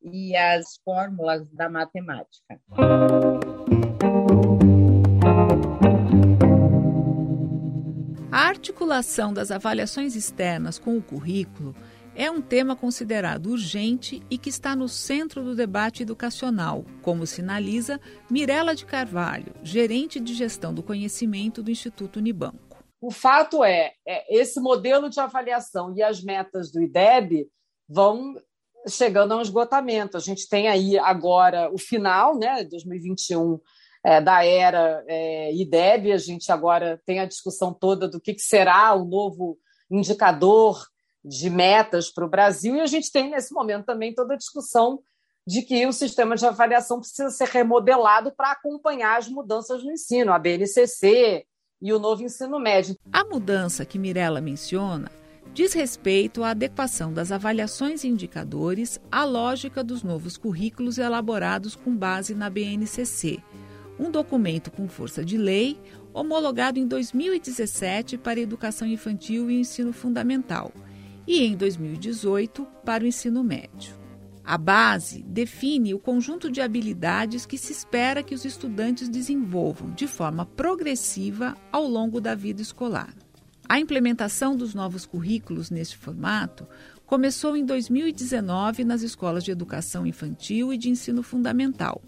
e 0.02 0.34
as 0.34 0.78
fórmulas 0.82 1.46
da 1.50 1.68
matemática. 1.68 2.58
A 8.32 8.48
articulação 8.48 9.32
das 9.32 9.50
avaliações 9.50 10.16
externas 10.16 10.78
com 10.78 10.96
o 10.96 11.02
currículo 11.02 11.74
é 12.16 12.30
um 12.30 12.40
tema 12.40 12.76
considerado 12.76 13.46
urgente 13.50 14.22
e 14.30 14.38
que 14.38 14.48
está 14.48 14.74
no 14.76 14.88
centro 14.88 15.42
do 15.42 15.54
debate 15.54 16.02
educacional, 16.02 16.84
como 17.02 17.26
sinaliza 17.26 18.00
Mirela 18.30 18.74
de 18.74 18.86
Carvalho, 18.86 19.52
gerente 19.62 20.20
de 20.20 20.32
gestão 20.32 20.72
do 20.72 20.82
conhecimento 20.82 21.62
do 21.62 21.70
Instituto 21.70 22.18
Unibanco. 22.18 22.63
O 23.04 23.10
fato 23.10 23.62
é, 23.62 23.92
é 24.08 24.34
esse 24.34 24.58
modelo 24.58 25.10
de 25.10 25.20
avaliação 25.20 25.94
e 25.94 26.02
as 26.02 26.22
metas 26.22 26.72
do 26.72 26.80
IDEB 26.80 27.46
vão 27.86 28.34
chegando 28.88 29.32
a 29.32 29.36
um 29.36 29.42
esgotamento. 29.42 30.16
A 30.16 30.20
gente 30.20 30.48
tem 30.48 30.68
aí 30.68 30.98
agora 30.98 31.70
o 31.70 31.76
final, 31.76 32.34
né, 32.34 32.64
2021, 32.64 33.60
é, 34.02 34.22
da 34.22 34.42
era 34.42 35.04
é, 35.06 35.54
IDEB, 35.54 36.12
a 36.12 36.16
gente 36.16 36.50
agora 36.50 36.98
tem 37.04 37.20
a 37.20 37.26
discussão 37.26 37.74
toda 37.74 38.08
do 38.08 38.18
que, 38.18 38.32
que 38.32 38.42
será 38.42 38.94
o 38.94 39.04
novo 39.04 39.58
indicador 39.90 40.82
de 41.22 41.50
metas 41.50 42.10
para 42.10 42.24
o 42.24 42.30
Brasil, 42.30 42.74
e 42.76 42.80
a 42.80 42.86
gente 42.86 43.12
tem 43.12 43.28
nesse 43.28 43.52
momento 43.52 43.84
também 43.84 44.14
toda 44.14 44.32
a 44.32 44.38
discussão 44.38 45.02
de 45.46 45.60
que 45.60 45.86
o 45.86 45.92
sistema 45.92 46.36
de 46.36 46.46
avaliação 46.46 47.00
precisa 47.00 47.28
ser 47.28 47.48
remodelado 47.48 48.32
para 48.34 48.52
acompanhar 48.52 49.18
as 49.18 49.28
mudanças 49.28 49.84
no 49.84 49.92
ensino, 49.92 50.32
a 50.32 50.38
BNCC 50.38 51.44
e 51.84 51.92
o 51.92 51.98
novo 51.98 52.22
ensino 52.22 52.58
médio. 52.58 52.96
A 53.12 53.22
mudança 53.24 53.84
que 53.84 53.98
Mirella 53.98 54.40
menciona 54.40 55.10
diz 55.52 55.74
respeito 55.74 56.42
à 56.42 56.50
adequação 56.50 57.12
das 57.12 57.30
avaliações 57.30 58.02
e 58.02 58.08
indicadores 58.08 58.98
à 59.12 59.22
lógica 59.22 59.84
dos 59.84 60.02
novos 60.02 60.38
currículos 60.38 60.96
elaborados 60.96 61.76
com 61.76 61.94
base 61.94 62.34
na 62.34 62.48
BNCC, 62.48 63.38
um 64.00 64.10
documento 64.10 64.70
com 64.70 64.88
força 64.88 65.22
de 65.22 65.36
lei 65.36 65.78
homologado 66.14 66.78
em 66.78 66.86
2017 66.86 68.16
para 68.16 68.40
educação 68.40 68.88
infantil 68.88 69.50
e 69.50 69.60
ensino 69.60 69.92
fundamental 69.92 70.72
e 71.26 71.44
em 71.44 71.54
2018 71.54 72.66
para 72.82 73.04
o 73.04 73.06
ensino 73.06 73.44
médio. 73.44 74.03
A 74.44 74.58
base 74.58 75.22
define 75.22 75.94
o 75.94 75.98
conjunto 75.98 76.50
de 76.50 76.60
habilidades 76.60 77.46
que 77.46 77.56
se 77.56 77.72
espera 77.72 78.22
que 78.22 78.34
os 78.34 78.44
estudantes 78.44 79.08
desenvolvam 79.08 79.90
de 79.92 80.06
forma 80.06 80.44
progressiva 80.44 81.56
ao 81.72 81.86
longo 81.86 82.20
da 82.20 82.34
vida 82.34 82.60
escolar. 82.60 83.14
A 83.66 83.80
implementação 83.80 84.54
dos 84.54 84.74
novos 84.74 85.06
currículos 85.06 85.70
neste 85.70 85.96
formato 85.96 86.68
começou 87.06 87.56
em 87.56 87.64
2019 87.64 88.84
nas 88.84 89.00
escolas 89.00 89.42
de 89.42 89.50
educação 89.50 90.06
infantil 90.06 90.74
e 90.74 90.76
de 90.76 90.90
ensino 90.90 91.22
fundamental 91.22 92.02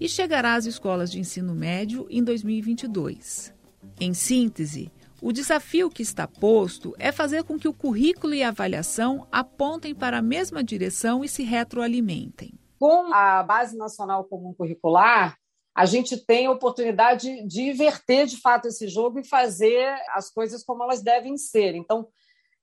e 0.00 0.08
chegará 0.08 0.54
às 0.54 0.66
escolas 0.66 1.10
de 1.10 1.20
ensino 1.20 1.54
médio 1.54 2.06
em 2.10 2.22
2022. 2.22 3.54
Em 4.00 4.12
síntese, 4.12 4.90
o 5.26 5.32
desafio 5.32 5.90
que 5.90 6.02
está 6.02 6.28
posto 6.28 6.94
é 7.00 7.10
fazer 7.10 7.42
com 7.42 7.58
que 7.58 7.66
o 7.66 7.74
currículo 7.74 8.32
e 8.32 8.44
a 8.44 8.50
avaliação 8.50 9.26
apontem 9.32 9.92
para 9.92 10.18
a 10.18 10.22
mesma 10.22 10.62
direção 10.62 11.24
e 11.24 11.28
se 11.28 11.42
retroalimentem. 11.42 12.54
Com 12.78 13.12
a 13.12 13.42
Base 13.42 13.76
Nacional 13.76 14.22
Comum 14.22 14.54
Curricular, 14.54 15.36
a 15.76 15.84
gente 15.84 16.16
tem 16.16 16.46
a 16.46 16.52
oportunidade 16.52 17.44
de 17.44 17.62
inverter 17.62 18.26
de 18.26 18.40
fato 18.40 18.68
esse 18.68 18.86
jogo 18.86 19.18
e 19.18 19.26
fazer 19.26 19.98
as 20.14 20.30
coisas 20.30 20.62
como 20.62 20.84
elas 20.84 21.02
devem 21.02 21.36
ser. 21.36 21.74
Então, 21.74 22.06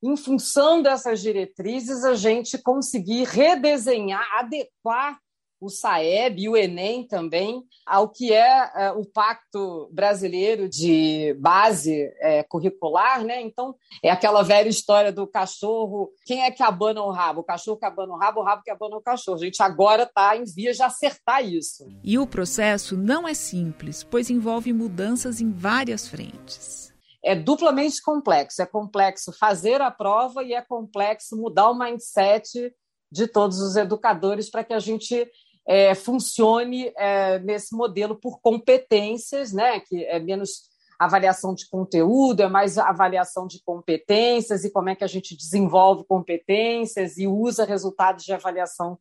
em 0.02 0.16
função 0.16 0.82
dessas 0.82 1.22
diretrizes, 1.22 2.06
a 2.06 2.16
gente 2.16 2.58
conseguir 2.58 3.26
redesenhar, 3.26 4.26
adequar 4.40 5.20
o 5.64 5.70
SAEB 5.70 6.42
e 6.42 6.50
o 6.50 6.58
Enem 6.58 7.08
também 7.08 7.64
ao 7.86 8.10
que 8.10 8.34
é, 8.34 8.72
é 8.76 8.92
o 8.92 9.06
Pacto 9.06 9.90
Brasileiro 9.92 10.68
de 10.68 11.34
Base 11.40 12.12
é, 12.20 12.44
Curricular, 12.44 13.24
né? 13.24 13.42
Então, 13.42 13.76
é 14.04 14.10
aquela 14.10 14.44
velha 14.44 14.68
história 14.68 15.12
do 15.12 15.26
cachorro, 15.26 16.12
quem 16.26 16.44
é 16.44 16.52
que 16.52 16.62
abana 16.62 17.02
o 17.02 17.12
rabo? 17.12 17.42
O 17.42 17.44
cachorro 17.44 17.78
que 17.78 17.86
abana 17.86 18.14
o 18.14 18.18
rabo, 18.18 18.42
o 18.42 18.44
rabo 18.44 18.64
que 18.64 18.72
abana 18.72 18.98
o 18.98 19.02
cachorro. 19.02 19.38
A 19.38 19.46
gente 19.46 19.62
agora 19.64 20.04
está 20.04 20.36
em 20.36 20.44
via 20.44 20.74
de 20.74 20.82
acertar 20.82 21.46
isso. 21.46 21.88
E 22.04 22.20
o 22.20 22.28
processo 22.28 22.98
não 22.98 23.28
é 23.28 23.34
simples, 23.34 24.04
pois 24.04 24.30
envolve 24.30 24.74
mudanças 24.74 25.40
em 25.40 25.52
várias 25.52 26.08
frentes 26.08 26.92
é 27.26 27.34
duplamente 27.34 28.02
complexo. 28.02 28.62
É 28.62 28.66
complexo 28.66 29.32
fazer 29.32 29.80
a 29.80 29.90
prova 29.90 30.44
e 30.44 30.54
é 30.54 30.62
complexo 30.62 31.38
mudar 31.38 31.70
o 31.70 31.80
mindset 31.80 32.74
de 33.14 33.28
todos 33.28 33.60
os 33.60 33.76
educadores 33.76 34.50
para 34.50 34.64
que 34.64 34.74
a 34.74 34.80
gente 34.80 35.30
é, 35.68 35.96
funcione 35.96 36.92
é, 36.98 37.40
nesse 37.40 37.76
modelo 37.76 38.16
por 38.16 38.40
competências, 38.42 39.54
né? 39.54 39.80
que 39.80 40.04
é 40.06 40.20
menos 40.20 40.74
avaliação 41.00 41.54
de 41.54 41.68
conteúdo, 41.68 42.42
é 42.42 42.48
mais 42.48 42.78
avaliação 42.78 43.48
de 43.48 43.62
competências 43.64 44.64
e 44.64 44.72
como 44.72 44.90
é 44.90 44.96
que 44.96 45.04
a 45.04 45.08
gente 45.08 45.36
desenvolve 45.36 46.06
competências 46.06 47.18
e 47.18 47.28
usa 47.28 47.66
resultados 47.66 48.24
de 48.24 48.34
avaliação 48.34 48.98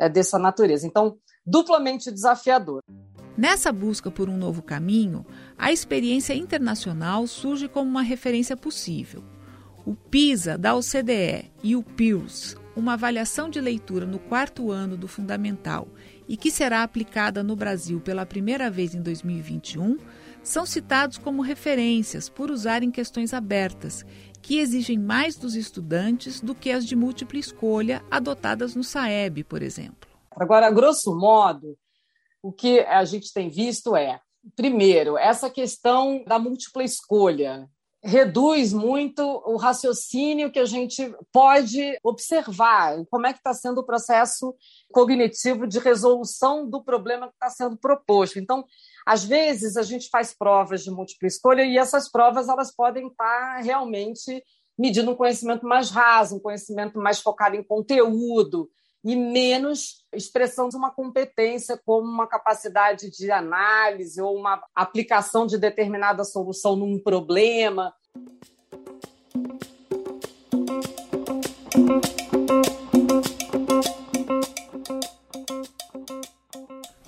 é, 0.00 0.08
dessa 0.08 0.38
natureza. 0.38 0.86
Então, 0.86 1.18
duplamente 1.44 2.10
desafiador. 2.10 2.82
Nessa 3.36 3.70
busca 3.70 4.10
por 4.10 4.28
um 4.28 4.36
novo 4.36 4.62
caminho, 4.62 5.24
a 5.56 5.70
experiência 5.70 6.34
internacional 6.34 7.26
surge 7.26 7.68
como 7.68 7.88
uma 7.88 8.02
referência 8.02 8.56
possível. 8.56 9.22
O 9.86 9.94
PISA 9.94 10.58
da 10.58 10.74
OCDE 10.74 11.52
e 11.62 11.76
o 11.76 11.82
PIRS, 11.82 12.56
uma 12.78 12.92
avaliação 12.92 13.50
de 13.50 13.60
leitura 13.60 14.06
no 14.06 14.20
quarto 14.20 14.70
ano 14.70 14.96
do 14.96 15.08
Fundamental 15.08 15.88
e 16.28 16.36
que 16.36 16.48
será 16.48 16.84
aplicada 16.84 17.42
no 17.42 17.56
Brasil 17.56 18.00
pela 18.00 18.24
primeira 18.24 18.70
vez 18.70 18.94
em 18.94 19.02
2021, 19.02 19.98
são 20.44 20.64
citados 20.64 21.18
como 21.18 21.42
referências 21.42 22.28
por 22.28 22.52
usarem 22.52 22.92
questões 22.92 23.34
abertas, 23.34 24.06
que 24.40 24.58
exigem 24.58 24.96
mais 24.96 25.36
dos 25.36 25.56
estudantes 25.56 26.40
do 26.40 26.54
que 26.54 26.70
as 26.70 26.86
de 26.86 26.94
múltipla 26.94 27.40
escolha 27.40 28.04
adotadas 28.08 28.76
no 28.76 28.84
SAEB, 28.84 29.42
por 29.42 29.60
exemplo. 29.60 30.08
Agora, 30.30 30.70
grosso 30.70 31.12
modo, 31.16 31.76
o 32.40 32.52
que 32.52 32.78
a 32.80 33.04
gente 33.04 33.32
tem 33.32 33.50
visto 33.50 33.96
é, 33.96 34.20
primeiro, 34.54 35.18
essa 35.18 35.50
questão 35.50 36.22
da 36.24 36.38
múltipla 36.38 36.84
escolha, 36.84 37.68
reduz 38.02 38.72
muito 38.72 39.22
o 39.22 39.56
raciocínio 39.56 40.52
que 40.52 40.58
a 40.58 40.64
gente 40.64 41.12
pode 41.32 41.98
observar, 42.02 43.04
como 43.10 43.26
é 43.26 43.32
que 43.32 43.38
está 43.40 43.52
sendo 43.52 43.78
o 43.78 43.86
processo 43.86 44.54
cognitivo 44.92 45.66
de 45.66 45.78
resolução 45.78 46.68
do 46.68 46.82
problema 46.82 47.28
que 47.28 47.34
está 47.34 47.50
sendo 47.50 47.76
proposto. 47.76 48.38
Então, 48.38 48.64
às 49.04 49.24
vezes 49.24 49.76
a 49.76 49.82
gente 49.82 50.08
faz 50.10 50.32
provas 50.32 50.84
de 50.84 50.90
múltipla 50.90 51.26
escolha 51.26 51.62
e 51.64 51.76
essas 51.76 52.10
provas 52.10 52.48
elas 52.48 52.74
podem 52.74 53.08
estar 53.08 53.56
tá 53.56 53.60
realmente 53.60 54.42
medindo 54.78 55.10
um 55.10 55.16
conhecimento 55.16 55.66
mais 55.66 55.90
raso, 55.90 56.36
um 56.36 56.40
conhecimento 56.40 56.98
mais 57.00 57.20
focado 57.20 57.56
em 57.56 57.64
conteúdo 57.64 58.70
e 59.04 59.14
menos 59.14 60.04
expressão 60.12 60.68
de 60.68 60.76
uma 60.76 60.90
competência 60.90 61.80
como 61.84 62.08
uma 62.08 62.26
capacidade 62.26 63.10
de 63.10 63.30
análise 63.30 64.20
ou 64.20 64.36
uma 64.36 64.62
aplicação 64.74 65.46
de 65.46 65.56
determinada 65.56 66.24
solução 66.24 66.76
num 66.76 66.98
problema. 66.98 67.94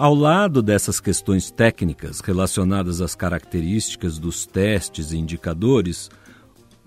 Ao 0.01 0.15
lado 0.15 0.63
dessas 0.63 0.99
questões 0.99 1.51
técnicas 1.51 2.21
relacionadas 2.21 3.03
às 3.03 3.15
características 3.15 4.19
dos 4.19 4.47
testes 4.47 5.13
e 5.13 5.19
indicadores, 5.19 6.09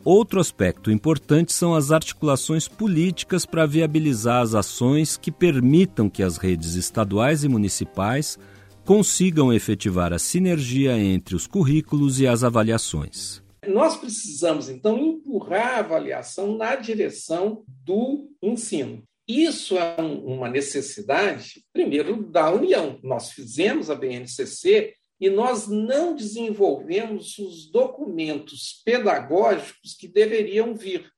Outro 0.05 0.41
aspecto 0.41 0.91
importante 0.91 1.53
são 1.53 1.73
as 1.73 1.89
articulações 1.89 2.67
políticas 2.67 3.45
para 3.45 3.65
viabilizar 3.65 4.41
as 4.41 4.53
ações 4.53 5.15
que 5.15 5.31
permitam 5.31 6.09
que 6.09 6.21
as 6.21 6.35
redes 6.35 6.75
estaduais 6.75 7.45
e 7.45 7.47
municipais 7.47 8.37
consigam 8.83 9.53
efetivar 9.53 10.11
a 10.11 10.19
sinergia 10.19 10.97
entre 10.97 11.35
os 11.35 11.47
currículos 11.47 12.19
e 12.19 12.27
as 12.27 12.43
avaliações. 12.43 13.41
Nós 13.65 13.95
precisamos, 13.95 14.67
então, 14.67 14.99
empurrar 14.99 15.75
a 15.75 15.79
avaliação 15.79 16.57
na 16.57 16.75
direção 16.75 17.63
do 17.67 18.29
ensino. 18.41 19.01
Isso 19.25 19.77
é 19.77 19.95
uma 20.01 20.49
necessidade, 20.49 21.63
primeiro, 21.71 22.23
da 22.23 22.51
União. 22.51 22.99
Nós 23.01 23.31
fizemos 23.31 23.89
a 23.89 23.95
BNCC 23.95 24.95
e 25.19 25.29
nós 25.29 25.67
não 25.67 26.15
desenvolvemos 26.15 27.37
os 27.37 27.69
documentos 27.71 28.81
pedagógicos 28.83 29.95
que 29.97 30.07
deveriam 30.07 30.75
vir. 30.75 31.09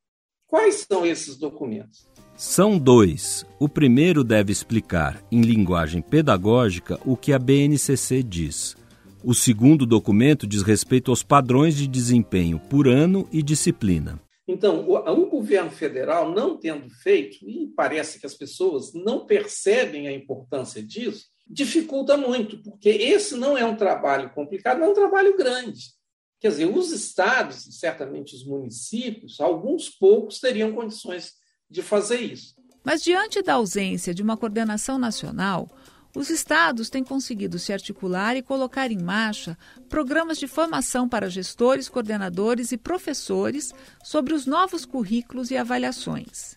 Quais 0.47 0.85
são 0.87 1.05
esses 1.05 1.37
documentos? 1.37 2.07
São 2.35 2.77
dois. 2.77 3.45
O 3.59 3.67
primeiro 3.67 4.23
deve 4.23 4.51
explicar, 4.51 5.23
em 5.31 5.41
linguagem 5.41 6.01
pedagógica, 6.01 6.99
o 7.05 7.15
que 7.15 7.33
a 7.33 7.39
BNCC 7.39 8.21
diz. 8.21 8.75
O 9.23 9.33
segundo 9.33 9.85
documento 9.85 10.45
diz 10.45 10.61
respeito 10.61 11.09
aos 11.09 11.23
padrões 11.23 11.75
de 11.75 11.87
desempenho 11.87 12.59
por 12.59 12.87
ano 12.87 13.27
e 13.31 13.41
disciplina. 13.41 14.21
Então, 14.47 14.87
o, 14.87 14.95
o, 14.95 15.29
governo 15.29 15.71
federal, 15.71 16.31
não 16.31 16.57
tendo 16.57 16.87
feito, 16.89 17.37
e 17.43 17.67
parece 17.75 18.19
que 18.19 18.25
as 18.27 18.35
pessoas 18.35 18.93
não 18.93 19.25
percebem 19.25 20.07
a 20.07 20.13
importância 20.13 20.83
disso, 20.83 21.25
dificulta 21.47 22.17
muito, 22.17 22.61
porque 22.63 22.89
esse 22.89 23.35
não 23.35 23.57
é 23.57 23.65
um 23.65 23.75
trabalho 23.75 24.31
complicado, 24.31 24.83
é 24.83 24.87
um 24.87 24.93
trabalho 24.93 25.37
grande. 25.37 25.93
Quer 26.39 26.49
dizer, 26.49 26.65
os 26.65 26.91
estados, 26.91 27.65
certamente 27.79 28.35
os 28.35 28.45
municípios, 28.45 29.39
alguns 29.39 29.89
poucos 29.89 30.39
teriam 30.39 30.73
condições 30.73 31.33
de 31.69 31.81
fazer 31.81 32.19
isso. 32.19 32.55
Mas 32.83 33.01
diante 33.01 33.41
da 33.41 33.55
ausência 33.55 34.13
de 34.13 34.21
uma 34.21 34.37
coordenação 34.37 34.97
nacional, 34.97 35.67
os 36.15 36.29
estados 36.29 36.89
têm 36.89 37.03
conseguido 37.03 37.59
se 37.59 37.73
articular 37.73 38.37
e 38.37 38.41
colocar 38.41 38.91
em 38.91 39.01
marcha 39.01 39.57
programas 39.89 40.37
de 40.37 40.47
formação 40.47 41.09
para 41.09 41.29
gestores, 41.29 41.89
coordenadores 41.89 42.71
e 42.71 42.77
professores 42.77 43.73
sobre 44.03 44.33
os 44.33 44.45
novos 44.45 44.85
currículos 44.85 45.51
e 45.51 45.57
avaliações. 45.57 46.55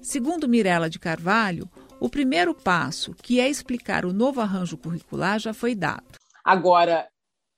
Segundo 0.00 0.48
Mirela 0.48 0.88
de 0.88 0.98
Carvalho, 0.98 1.68
o 2.00 2.08
primeiro 2.08 2.54
passo, 2.54 3.14
que 3.14 3.40
é 3.40 3.48
explicar 3.48 4.04
o 4.04 4.12
novo 4.12 4.40
arranjo 4.40 4.76
curricular, 4.76 5.38
já 5.38 5.54
foi 5.54 5.74
dado. 5.74 6.04
Agora, 6.44 7.08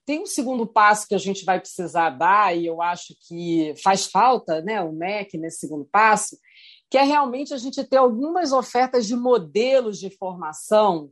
tem 0.05 0.21
um 0.21 0.25
segundo 0.25 0.65
passo 0.65 1.07
que 1.07 1.15
a 1.15 1.19
gente 1.19 1.43
vai 1.43 1.59
precisar 1.59 2.11
dar, 2.11 2.55
e 2.55 2.65
eu 2.65 2.81
acho 2.81 3.13
que 3.27 3.73
faz 3.83 4.05
falta 4.05 4.61
né, 4.61 4.81
o 4.81 4.93
MEC 4.93 5.37
nesse 5.37 5.59
segundo 5.59 5.85
passo, 5.85 6.37
que 6.89 6.97
é 6.97 7.03
realmente 7.03 7.53
a 7.53 7.57
gente 7.57 7.83
ter 7.83 7.97
algumas 7.97 8.53
ofertas 8.53 9.05
de 9.05 9.15
modelos 9.15 9.99
de 9.99 10.09
formação 10.09 11.11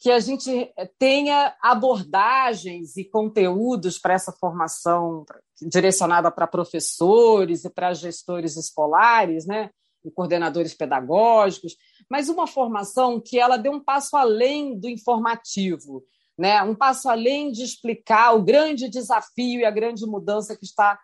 que 0.00 0.12
a 0.12 0.20
gente 0.20 0.72
tenha 0.96 1.56
abordagens 1.60 2.96
e 2.96 3.04
conteúdos 3.04 3.98
para 3.98 4.14
essa 4.14 4.30
formação 4.30 5.26
direcionada 5.60 6.30
para 6.30 6.46
professores 6.46 7.64
e 7.64 7.70
para 7.70 7.92
gestores 7.92 8.56
escolares, 8.56 9.44
né, 9.44 9.70
e 10.04 10.10
coordenadores 10.12 10.74
pedagógicos, 10.74 11.76
mas 12.08 12.28
uma 12.28 12.46
formação 12.46 13.20
que 13.20 13.38
ela 13.38 13.56
dê 13.56 13.68
um 13.68 13.80
passo 13.80 14.16
além 14.16 14.78
do 14.78 14.88
informativo, 14.88 16.04
né, 16.38 16.62
um 16.62 16.74
passo 16.74 17.08
além 17.08 17.50
de 17.50 17.62
explicar 17.62 18.34
o 18.34 18.42
grande 18.42 18.88
desafio 18.88 19.60
e 19.60 19.64
a 19.64 19.70
grande 19.70 20.06
mudança 20.06 20.56
que 20.56 20.64
está 20.64 20.98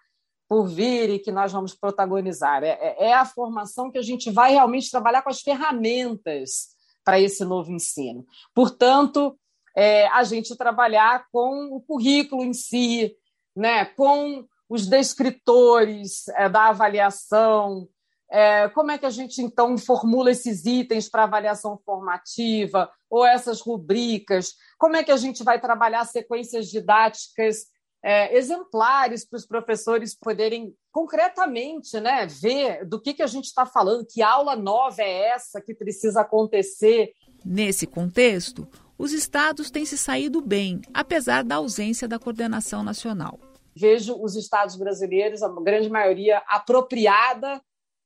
por 0.49 0.67
vir 0.69 1.11
e 1.11 1.19
que 1.19 1.33
nós 1.33 1.53
vamos 1.53 1.75
protagonizar. 1.75 2.63
É, 2.63 2.79
é, 2.81 3.07
é 3.09 3.15
a 3.15 3.25
formação 3.25 3.91
que 3.91 3.99
a 3.99 4.03
gente 4.03 4.31
vai 4.31 4.53
realmente 4.53 4.91
trabalhar 4.91 5.23
com 5.23 5.31
as 5.31 5.41
ferramentas 5.41 6.75
para 7.05 7.21
esse 7.21 7.45
novo 7.45 7.73
ensino. 7.73 8.25
Portanto, 8.55 9.39
é, 9.77 10.07
a 10.09 10.23
gente 10.23 10.57
trabalhar 10.57 11.27
com 11.33 11.75
o 11.75 11.81
currículo 11.81 12.45
em 12.45 12.53
si, 12.53 13.15
né, 13.57 13.85
com 13.85 14.47
os 14.69 14.87
descritores 14.87 16.29
é, 16.29 16.49
da 16.49 16.69
avaliação, 16.69 17.89
é, 18.35 18.69
como 18.71 18.91
é 18.91 18.99
que 18.99 19.07
a 19.07 19.11
gente 19.11 19.41
então 19.41 19.79
formula 19.79 20.29
esses 20.29 20.67
itens 20.67 21.09
para 21.09 21.23
avaliação 21.23 21.79
formativa 21.87 22.91
ou 23.09 23.25
essas 23.25 23.61
rubricas? 23.61 24.55
Como 24.77 24.97
é 24.97 25.05
que 25.05 25.13
a 25.13 25.17
gente 25.17 25.45
vai 25.45 25.61
trabalhar 25.61 26.05
sequências 26.05 26.67
didáticas 26.67 27.67
é, 28.03 28.37
exemplares 28.37 29.25
para 29.25 29.37
os 29.37 29.47
professores 29.47 30.17
poderem 30.19 30.75
concretamente 30.91 32.01
né, 32.01 32.27
ver 32.27 32.85
do 32.85 33.01
que, 33.01 33.15
que 33.15 33.23
a 33.23 33.29
gente 33.29 33.45
está 33.45 33.65
falando, 33.65 34.05
que 34.05 34.21
aula 34.21 34.57
nova 34.57 35.01
é 35.01 35.29
essa 35.29 35.61
que 35.61 35.73
precisa 35.73 36.23
acontecer. 36.23 37.13
Nesse 37.45 37.87
contexto, 37.87 38.67
os 38.99 39.13
estados 39.13 39.71
têm 39.71 39.87
se 39.87 39.97
saído 39.97 40.41
bem, 40.41 40.81
apesar 40.93 41.45
da 41.45 41.55
ausência 41.55 42.09
da 42.09 42.19
coordenação 42.19 42.83
nacional. 42.83 43.39
Vejo 43.77 44.21
os 44.21 44.35
estados 44.35 44.75
brasileiros, 44.75 45.41
a 45.41 45.49
grande 45.49 45.89
maioria, 45.89 46.43
apropriada 46.49 47.63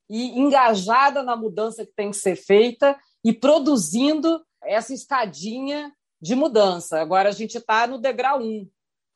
e 0.09 0.39
engajada 0.39 1.23
na 1.23 1.37
mudança 1.37 1.85
que 1.85 1.93
tem 1.95 2.11
que 2.11 2.17
ser 2.17 2.37
feita 2.37 2.99
e 3.25 3.33
produzindo 3.33 4.43
essa 4.63 4.93
escadinha 4.93 5.93
de 6.21 6.35
mudança. 6.35 7.01
Agora 7.01 7.29
a 7.29 7.33
gente 7.33 7.59
está 7.59 7.87
no 7.87 7.99
degrau 7.99 8.41
1 8.41 8.69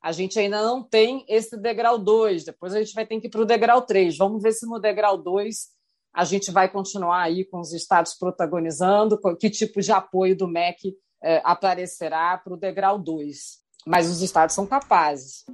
a 0.03 0.11
gente 0.11 0.37
ainda 0.39 0.61
não 0.61 0.83
tem 0.83 1.25
esse 1.29 1.57
degrau 1.57 1.97
2, 1.97 2.45
depois 2.45 2.75
a 2.75 2.81
gente 2.81 2.93
vai 2.93 3.07
ter 3.07 3.21
que 3.21 3.29
ir 3.29 3.31
para 3.31 3.41
o 3.41 3.47
degrau 3.47 3.83
3. 3.83 4.19
Vamos 4.19 4.43
ver 4.43 4.53
se 4.53 4.67
no 4.67 4.81
degrau 4.81 5.17
2 5.17 5.69
a 6.13 6.25
gente 6.25 6.51
vai 6.51 6.69
continuar 6.69 7.23
aí 7.23 7.45
com 7.45 7.61
os 7.61 7.73
estados 7.73 8.15
protagonizando, 8.15 9.19
que 9.39 9.49
tipo 9.49 9.81
de 9.81 9.93
apoio 9.93 10.37
do 10.37 10.49
MEC 10.49 10.97
é, 11.23 11.41
aparecerá 11.45 12.37
para 12.37 12.53
o 12.53 12.57
degrau 12.57 12.99
2. 12.99 13.63
Mas 13.87 14.11
os 14.11 14.21
estados 14.21 14.57
são 14.57 14.67
capazes. 14.67 15.45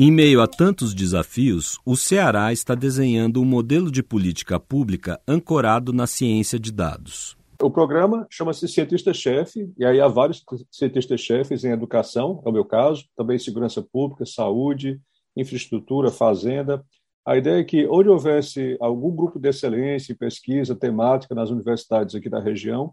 Em 0.00 0.12
meio 0.12 0.40
a 0.40 0.46
tantos 0.46 0.94
desafios, 0.94 1.76
o 1.84 1.96
Ceará 1.96 2.52
está 2.52 2.72
desenhando 2.72 3.40
um 3.40 3.44
modelo 3.44 3.90
de 3.90 4.00
política 4.00 4.60
pública 4.60 5.20
ancorado 5.26 5.92
na 5.92 6.06
ciência 6.06 6.56
de 6.56 6.70
dados. 6.70 7.36
O 7.60 7.68
programa 7.68 8.24
chama-se 8.30 8.68
Cientista-Chefe, 8.68 9.72
e 9.76 9.84
aí 9.84 10.00
há 10.00 10.06
vários 10.06 10.44
cientistas-chefes 10.70 11.64
em 11.64 11.72
educação, 11.72 12.40
é 12.46 12.48
o 12.48 12.52
meu 12.52 12.64
caso, 12.64 13.06
também 13.16 13.40
segurança 13.40 13.82
pública, 13.82 14.24
saúde, 14.24 15.00
infraestrutura, 15.36 16.12
fazenda. 16.12 16.80
A 17.26 17.36
ideia 17.36 17.58
é 17.58 17.64
que, 17.64 17.84
onde 17.88 18.08
houvesse 18.08 18.76
algum 18.80 19.10
grupo 19.10 19.40
de 19.40 19.48
excelência 19.48 20.12
em 20.12 20.16
pesquisa 20.16 20.76
temática 20.76 21.34
nas 21.34 21.50
universidades 21.50 22.14
aqui 22.14 22.30
da 22.30 22.38
região, 22.38 22.92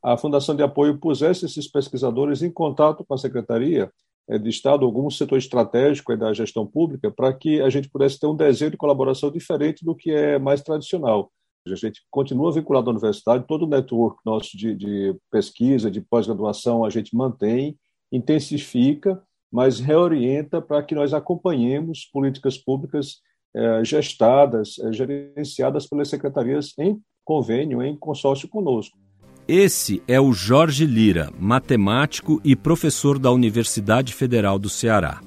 a 0.00 0.16
Fundação 0.16 0.54
de 0.54 0.62
Apoio 0.62 1.00
pusesse 1.00 1.46
esses 1.46 1.66
pesquisadores 1.66 2.42
em 2.42 2.50
contato 2.52 3.04
com 3.04 3.14
a 3.14 3.18
secretaria 3.18 3.90
de 4.28 4.48
Estado, 4.48 4.84
algum 4.84 5.10
setor 5.10 5.38
estratégico 5.38 6.16
da 6.16 6.32
gestão 6.32 6.66
pública, 6.66 7.10
para 7.10 7.32
que 7.32 7.60
a 7.60 7.68
gente 7.68 7.88
pudesse 7.88 8.18
ter 8.18 8.26
um 8.26 8.36
desenho 8.36 8.70
de 8.70 8.76
colaboração 8.76 9.30
diferente 9.30 9.84
do 9.84 9.94
que 9.94 10.10
é 10.10 10.38
mais 10.38 10.62
tradicional. 10.62 11.30
A 11.66 11.74
gente 11.74 12.02
continua 12.10 12.52
vinculado 12.52 12.90
à 12.90 12.92
universidade, 12.92 13.46
todo 13.46 13.64
o 13.64 13.68
network 13.68 14.18
nosso 14.24 14.56
de, 14.56 14.74
de 14.74 15.16
pesquisa, 15.30 15.90
de 15.90 16.00
pós-graduação, 16.00 16.84
a 16.84 16.90
gente 16.90 17.16
mantém, 17.16 17.78
intensifica, 18.12 19.22
mas 19.50 19.80
reorienta 19.80 20.60
para 20.60 20.82
que 20.82 20.94
nós 20.94 21.14
acompanhemos 21.14 22.08
políticas 22.12 22.58
públicas 22.58 23.20
eh, 23.54 23.84
gestadas, 23.84 24.74
gerenciadas 24.90 25.86
pelas 25.86 26.08
secretarias 26.08 26.74
em 26.78 27.00
convênio, 27.24 27.82
em 27.82 27.96
consórcio 27.96 28.48
conosco. 28.48 28.98
Esse 29.46 30.02
é 30.08 30.18
o 30.18 30.32
Jorge 30.32 30.86
Lira, 30.86 31.30
matemático 31.38 32.40
e 32.42 32.56
professor 32.56 33.18
da 33.18 33.30
Universidade 33.30 34.14
Federal 34.14 34.58
do 34.58 34.70
Ceará. 34.70 35.20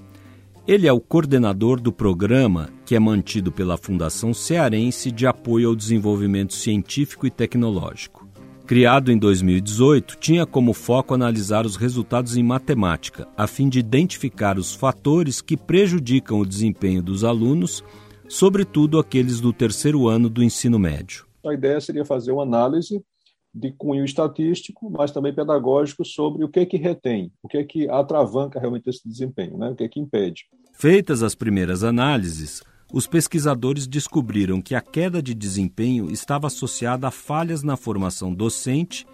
Ele 0.67 0.87
é 0.87 0.91
o 0.91 0.99
coordenador 0.99 1.79
do 1.79 1.91
programa 1.91 2.67
que 2.83 2.95
é 2.95 2.99
mantido 2.99 3.51
pela 3.51 3.77
Fundação 3.77 4.33
Cearense 4.33 5.11
de 5.11 5.27
Apoio 5.27 5.69
ao 5.69 5.75
Desenvolvimento 5.75 6.55
Científico 6.55 7.27
e 7.27 7.29
Tecnológico. 7.29 8.27
Criado 8.65 9.11
em 9.11 9.19
2018, 9.19 10.17
tinha 10.19 10.47
como 10.47 10.73
foco 10.73 11.13
analisar 11.13 11.63
os 11.63 11.75
resultados 11.75 12.35
em 12.35 12.43
matemática, 12.43 13.27
a 13.37 13.45
fim 13.45 13.69
de 13.69 13.77
identificar 13.77 14.57
os 14.57 14.73
fatores 14.73 15.41
que 15.41 15.55
prejudicam 15.55 16.39
o 16.39 16.45
desempenho 16.45 17.03
dos 17.03 17.23
alunos, 17.23 17.83
sobretudo 18.27 18.97
aqueles 18.97 19.39
do 19.39 19.53
terceiro 19.53 20.07
ano 20.07 20.27
do 20.27 20.43
ensino 20.43 20.79
médio. 20.79 21.27
A 21.45 21.53
ideia 21.53 21.79
seria 21.79 22.03
fazer 22.03 22.31
uma 22.31 22.41
análise 22.41 22.99
de 23.57 23.71
cunho 23.71 24.05
estatístico, 24.05 24.89
mas 24.89 25.11
também 25.11 25.33
pedagógico 25.33 26.05
sobre 26.05 26.43
o 26.43 26.49
que 26.49 26.59
é 26.59 26.65
que 26.65 26.77
retém, 26.77 27.31
o 27.41 27.47
que 27.47 27.57
é 27.57 27.63
que 27.63 27.89
atravanca 27.89 28.59
realmente 28.59 28.89
esse 28.89 29.07
desempenho, 29.07 29.57
né? 29.57 29.69
o 29.69 29.75
que 29.75 29.83
é 29.83 29.89
que 29.89 29.99
impede. 29.99 30.45
Feitas 30.73 31.23
as 31.23 31.33
primeiras 31.33 31.83
análises, 31.83 32.61
os 32.93 33.07
pesquisadores 33.07 33.87
descobriram 33.87 34.61
que 34.61 34.75
a 34.75 34.81
queda 34.81 35.21
de 35.21 35.33
desempenho 35.33 36.11
estava 36.11 36.47
associada 36.47 37.07
a 37.07 37.11
falhas 37.11 37.63
na 37.63 37.75
formação 37.75 38.33
docente 38.33 39.05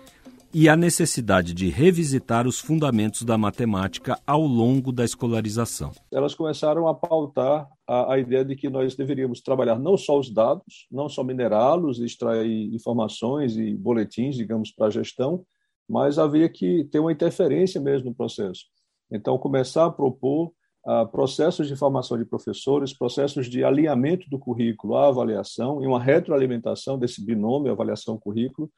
e 0.54 0.70
à 0.70 0.76
necessidade 0.76 1.54
de 1.54 1.70
revisitar 1.70 2.46
os 2.46 2.60
fundamentos 2.60 3.24
da 3.24 3.38
matemática 3.38 4.20
ao 4.26 4.42
longo 4.42 4.92
da 4.92 5.04
escolarização. 5.04 5.92
Elas 6.12 6.36
começaram 6.36 6.88
a 6.88 6.94
pautar 6.94 7.68
a, 7.88 8.13
a 8.13 8.20
ideia 8.20 8.46
de 8.46 8.56
que 8.56 8.70
nós 8.70 8.96
deveríamos 8.96 9.42
trabalhar 9.42 9.80
não 9.80 9.98
só 9.98 10.20
os 10.20 10.32
dados, 10.32 10.88
não 10.92 11.10
só 11.10 11.24
minerá-los, 11.24 12.00
extrair 12.00 12.74
informações 12.74 13.58
e 13.58 13.76
boletins, 13.76 14.36
digamos, 14.36 14.72
para 14.72 14.88
a 14.88 14.92
gestão, 14.92 15.44
mas 15.89 16.20
havia 16.20 16.48
que 16.48 16.84
ter 16.86 17.00
uma 17.00 17.12
interferência 17.12 17.82
mesmo 17.82 18.10
no 18.10 18.16
processo. 18.16 18.66
Então, 19.12 19.38
começar 19.38 19.86
a 19.86 19.92
propor 19.92 20.54
uh, 20.86 21.08
processos 21.12 21.68
de 21.68 21.76
formação 21.76 22.18
de 22.18 22.26
professores, 22.26 22.96
processos 22.96 23.48
de 23.50 23.63
alinhamento 23.63 24.30
do 24.30 24.38
currículo 24.38 24.96
à 24.96 25.08
avaliação 25.08 25.84
e 25.84 25.88
uma 25.88 26.02
retroalimentação 26.02 26.98
desse 26.98 27.26
binômio 27.26 27.72
avaliação-currículo, 27.72 28.70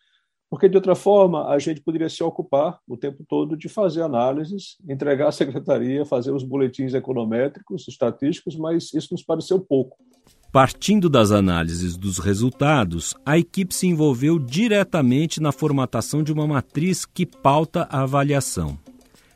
porque 0.49 0.69
de 0.69 0.77
outra 0.77 0.95
forma 0.95 1.49
a 1.49 1.59
gente 1.59 1.81
poderia 1.81 2.09
se 2.09 2.23
ocupar 2.23 2.79
o 2.87 2.95
tempo 2.95 3.25
todo 3.27 3.57
de 3.57 3.67
fazer 3.67 4.01
análises, 4.01 4.77
entregar 4.87 5.27
à 5.27 5.31
secretaria, 5.31 6.05
fazer 6.05 6.31
os 6.31 6.43
boletins 6.43 6.93
econométricos, 6.93 7.87
estatísticos, 7.87 8.55
mas 8.55 8.93
isso 8.93 9.09
nos 9.11 9.23
pareceu 9.23 9.59
pouco. 9.59 9.97
Partindo 10.51 11.09
das 11.09 11.31
análises 11.31 11.97
dos 11.97 12.17
resultados, 12.17 13.13
a 13.25 13.37
equipe 13.37 13.75
se 13.75 13.87
envolveu 13.87 14.39
diretamente 14.39 15.41
na 15.41 15.51
formatação 15.51 16.23
de 16.23 16.31
uma 16.31 16.47
matriz 16.47 17.05
que 17.05 17.25
pauta 17.25 17.87
a 17.89 18.03
avaliação. 18.03 18.79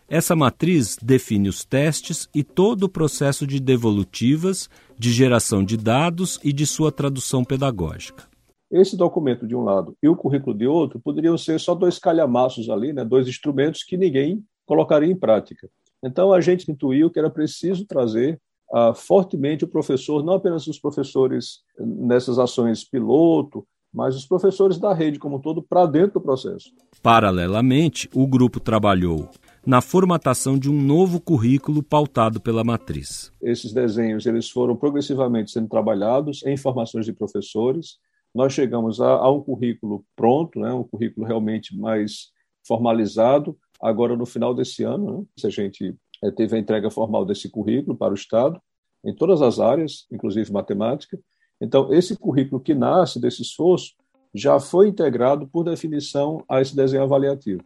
Essa 0.07 0.35
matriz 0.35 0.97
define 1.01 1.49
os 1.49 1.65
testes 1.65 2.29
e 2.33 2.43
todo 2.43 2.83
o 2.83 2.89
processo 2.89 3.45
de 3.45 3.59
devolutivas, 3.59 4.69
de 4.97 5.11
geração 5.11 5.63
de 5.63 5.75
dados 5.75 6.39
e 6.43 6.53
de 6.53 6.65
sua 6.65 6.91
tradução 6.91 7.43
pedagógica. 7.43 8.28
Esse 8.71 8.95
documento 8.95 9.47
de 9.47 9.55
um 9.55 9.63
lado 9.63 9.97
e 10.01 10.07
o 10.07 10.15
currículo 10.15 10.55
de 10.55 10.67
outro 10.67 10.99
poderiam 10.99 11.37
ser 11.37 11.59
só 11.59 11.73
dois 11.73 11.97
calhamaços 11.97 12.69
ali, 12.69 12.93
né, 12.93 13.03
dois 13.03 13.27
instrumentos 13.27 13.83
que 13.83 13.97
ninguém 13.97 14.43
colocaria 14.65 15.11
em 15.11 15.15
prática. 15.15 15.69
Então, 16.03 16.31
a 16.31 16.39
gente 16.39 16.71
intuiu 16.71 17.09
que 17.09 17.19
era 17.19 17.29
preciso 17.29 17.85
trazer 17.85 18.39
uh, 18.71 18.93
fortemente 18.93 19.65
o 19.65 19.67
professor, 19.67 20.23
não 20.23 20.33
apenas 20.33 20.67
os 20.67 20.79
professores 20.79 21.61
nessas 21.77 22.37
ações 22.37 22.83
piloto, 22.83 23.65
mas 23.93 24.15
os 24.15 24.25
professores 24.25 24.77
da 24.77 24.93
rede 24.93 25.17
como 25.17 25.37
um 25.37 25.41
todo 25.41 25.61
para 25.61 25.85
dentro 25.85 26.13
do 26.13 26.21
processo. 26.21 26.71
Paralelamente, 27.01 28.07
o 28.13 28.27
grupo 28.27 28.59
trabalhou 28.59 29.29
na 29.65 29.81
formatação 29.81 30.57
de 30.57 30.69
um 30.69 30.81
novo 30.81 31.19
currículo 31.19 31.83
pautado 31.83 32.39
pela 32.39 32.63
matriz. 32.63 33.31
Esses 33.41 33.73
desenhos 33.73 34.25
eles 34.25 34.49
foram 34.49 34.75
progressivamente 34.75 35.51
sendo 35.51 35.67
trabalhados 35.67 36.45
em 36.45 36.55
formações 36.55 37.05
de 37.05 37.13
professores. 37.13 37.97
Nós 38.33 38.53
chegamos 38.53 39.01
a, 39.01 39.09
a 39.09 39.31
um 39.31 39.41
currículo 39.41 40.05
pronto, 40.15 40.59
né, 40.59 40.71
um 40.71 40.83
currículo 40.83 41.25
realmente 41.25 41.75
mais 41.77 42.31
formalizado, 42.67 43.57
agora 43.81 44.15
no 44.15 44.25
final 44.25 44.53
desse 44.53 44.83
ano. 44.83 45.19
Né, 45.19 45.25
a 45.45 45.49
gente 45.49 45.95
é, 46.23 46.31
teve 46.31 46.55
a 46.55 46.59
entrega 46.59 46.91
formal 46.91 47.25
desse 47.25 47.49
currículo 47.49 47.97
para 47.97 48.11
o 48.11 48.15
Estado, 48.15 48.61
em 49.03 49.15
todas 49.15 49.41
as 49.41 49.59
áreas, 49.59 50.05
inclusive 50.11 50.51
matemática. 50.51 51.19
Então, 51.61 51.93
esse 51.93 52.17
currículo 52.17 52.61
que 52.61 52.73
nasce 52.73 53.19
desse 53.19 53.41
esforço 53.41 53.93
já 54.33 54.59
foi 54.59 54.87
integrado, 54.87 55.47
por 55.47 55.63
definição, 55.63 56.43
a 56.47 56.61
esse 56.61 56.75
desenho 56.75 57.03
avaliativo. 57.03 57.63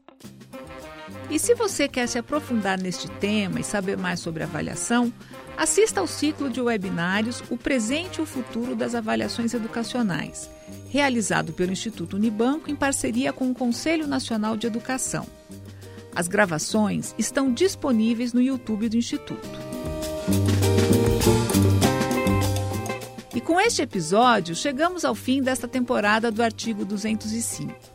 E 1.30 1.40
se 1.40 1.56
você 1.56 1.88
quer 1.88 2.08
se 2.08 2.18
aprofundar 2.18 2.80
neste 2.80 3.08
tema 3.08 3.60
e 3.60 3.64
saber 3.64 3.98
mais 3.98 4.20
sobre 4.20 4.44
avaliação, 4.44 5.12
assista 5.58 6.00
ao 6.00 6.08
ciclo 6.08 6.50
de 6.50 6.62
webinários 6.62 7.44
O 7.50 7.58
Presente 7.58 8.18
e 8.18 8.22
o 8.22 8.26
Futuro 8.26 8.76
das 8.76 8.94
Avaliações 8.94 9.54
Educacionais, 9.54 10.50
realizado 10.90 11.54
pelo 11.54 11.72
Instituto 11.72 12.16
Unibanco 12.16 12.70
em 12.70 12.76
parceria 12.76 13.34
com 13.34 13.50
o 13.50 13.56
Conselho 13.56 14.08
Nacional 14.08 14.58
de 14.58 14.68
Educação. 14.68 15.26
As 16.16 16.28
gravações 16.28 17.16
estão 17.18 17.52
disponíveis 17.52 18.34
no 18.34 18.42
YouTube 18.42 18.90
do 18.90 18.98
Instituto. 18.98 19.60
E 23.36 23.42
com 23.42 23.60
este 23.60 23.82
episódio, 23.82 24.56
chegamos 24.56 25.04
ao 25.04 25.16
fim 25.16 25.42
desta 25.42 25.68
temporada 25.68 26.32
do 26.32 26.44
artigo 26.44 26.86
205. 26.86 27.93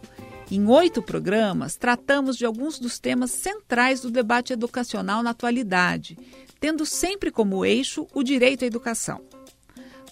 Em 0.50 0.66
oito 0.66 1.02
programas, 1.02 1.76
tratamos 1.76 2.34
de 2.34 2.46
alguns 2.46 2.78
dos 2.78 2.98
temas 2.98 3.30
centrais 3.32 4.00
do 4.00 4.10
debate 4.10 4.50
educacional 4.50 5.22
na 5.22 5.30
atualidade, 5.30 6.16
tendo 6.58 6.86
sempre 6.86 7.30
como 7.30 7.66
eixo 7.66 8.06
o 8.14 8.22
direito 8.22 8.64
à 8.64 8.66
educação. 8.66 9.20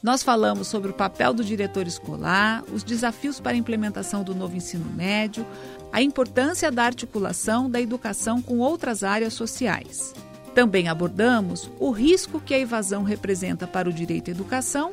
Nós 0.02 0.22
falamos 0.22 0.68
sobre 0.68 0.90
o 0.90 0.94
papel 0.94 1.32
do 1.32 1.42
diretor 1.42 1.86
escolar, 1.86 2.62
os 2.70 2.84
desafios 2.84 3.40
para 3.40 3.52
a 3.52 3.56
implementação 3.56 4.22
do 4.22 4.34
novo 4.34 4.54
ensino 4.54 4.84
médio, 4.94 5.46
a 5.90 6.02
importância 6.02 6.70
da 6.70 6.84
articulação 6.84 7.70
da 7.70 7.80
educação 7.80 8.42
com 8.42 8.58
outras 8.58 9.02
áreas 9.02 9.32
sociais. 9.32 10.12
Também 10.54 10.86
abordamos 10.86 11.70
o 11.80 11.90
risco 11.90 12.40
que 12.40 12.52
a 12.52 12.58
evasão 12.58 13.04
representa 13.04 13.66
para 13.66 13.88
o 13.88 13.92
direito 13.92 14.28
à 14.28 14.32
educação, 14.32 14.92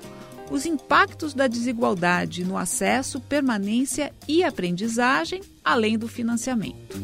os 0.49 0.65
impactos 0.65 1.33
da 1.33 1.47
desigualdade 1.47 2.43
no 2.43 2.57
acesso, 2.57 3.19
permanência 3.19 4.13
e 4.27 4.43
aprendizagem, 4.43 5.41
além 5.63 5.97
do 5.97 6.07
financiamento. 6.07 7.01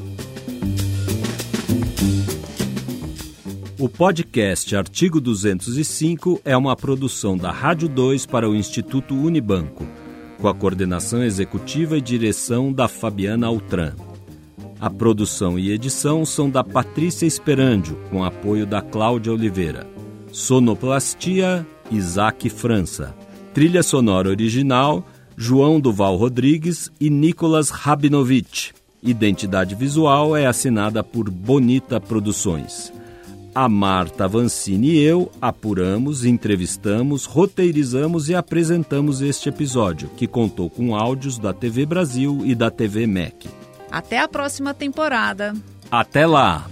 O 3.78 3.88
podcast 3.88 4.76
Artigo 4.76 5.22
205 5.22 6.42
é 6.44 6.56
uma 6.56 6.76
produção 6.76 7.38
da 7.38 7.52
Rádio 7.52 7.88
2 7.88 8.26
para 8.26 8.50
o 8.50 8.56
Instituto 8.56 9.16
Unibanco 9.16 9.88
com 10.40 10.48
a 10.48 10.56
coordenação 10.56 11.24
executiva 11.24 11.98
e 11.98 12.02
direção 12.02 12.72
da 12.72 12.88
Fabiana 12.88 13.48
Altran. 13.48 13.94
A 14.80 14.90
produção 14.90 15.60
e 15.60 15.72
edição 15.72 16.24
são 16.24 16.50
da 16.50 16.64
Patrícia 16.64 17.26
Esperandio, 17.26 17.98
com 18.10 18.24
apoio 18.24 18.66
da 18.66 18.82
Cláudia 18.82 19.34
Oliveira. 19.34 19.86
Sonoplastia, 20.32 21.68
Isaac 21.92 22.50
França. 22.50 23.14
Trilha 23.54 23.82
sonora 23.82 24.30
original, 24.30 25.06
João 25.36 25.80
Duval 25.80 26.16
Rodrigues 26.16 26.92
e 27.00 27.10
Nicolas 27.10 27.70
Rabinovich. 27.70 28.74
Identidade 29.02 29.76
visual 29.76 30.36
é 30.36 30.46
assinada 30.46 31.04
por 31.04 31.30
Bonita 31.30 32.00
Produções. 32.00 32.94
A 33.56 33.68
Marta 33.68 34.28
Vancini 34.28 34.92
e 34.92 35.00
eu 35.02 35.32
apuramos, 35.42 36.24
entrevistamos, 36.24 37.26
roteirizamos 37.26 38.30
e 38.30 38.36
apresentamos 38.36 39.22
este 39.22 39.50
episódio, 39.50 40.10
que 40.16 40.28
contou 40.28 40.70
com 40.70 40.96
áudios 40.96 41.40
da 41.40 41.52
TV 41.52 41.86
Brasil 41.86 42.42
e 42.46 42.54
da 42.54 42.70
TV 42.70 43.08
MEC. 43.08 43.50
Até 43.92 44.20
a 44.20 44.28
próxima 44.28 44.74
temporada. 44.74 45.54
Até 45.90 46.28
lá! 46.28 46.70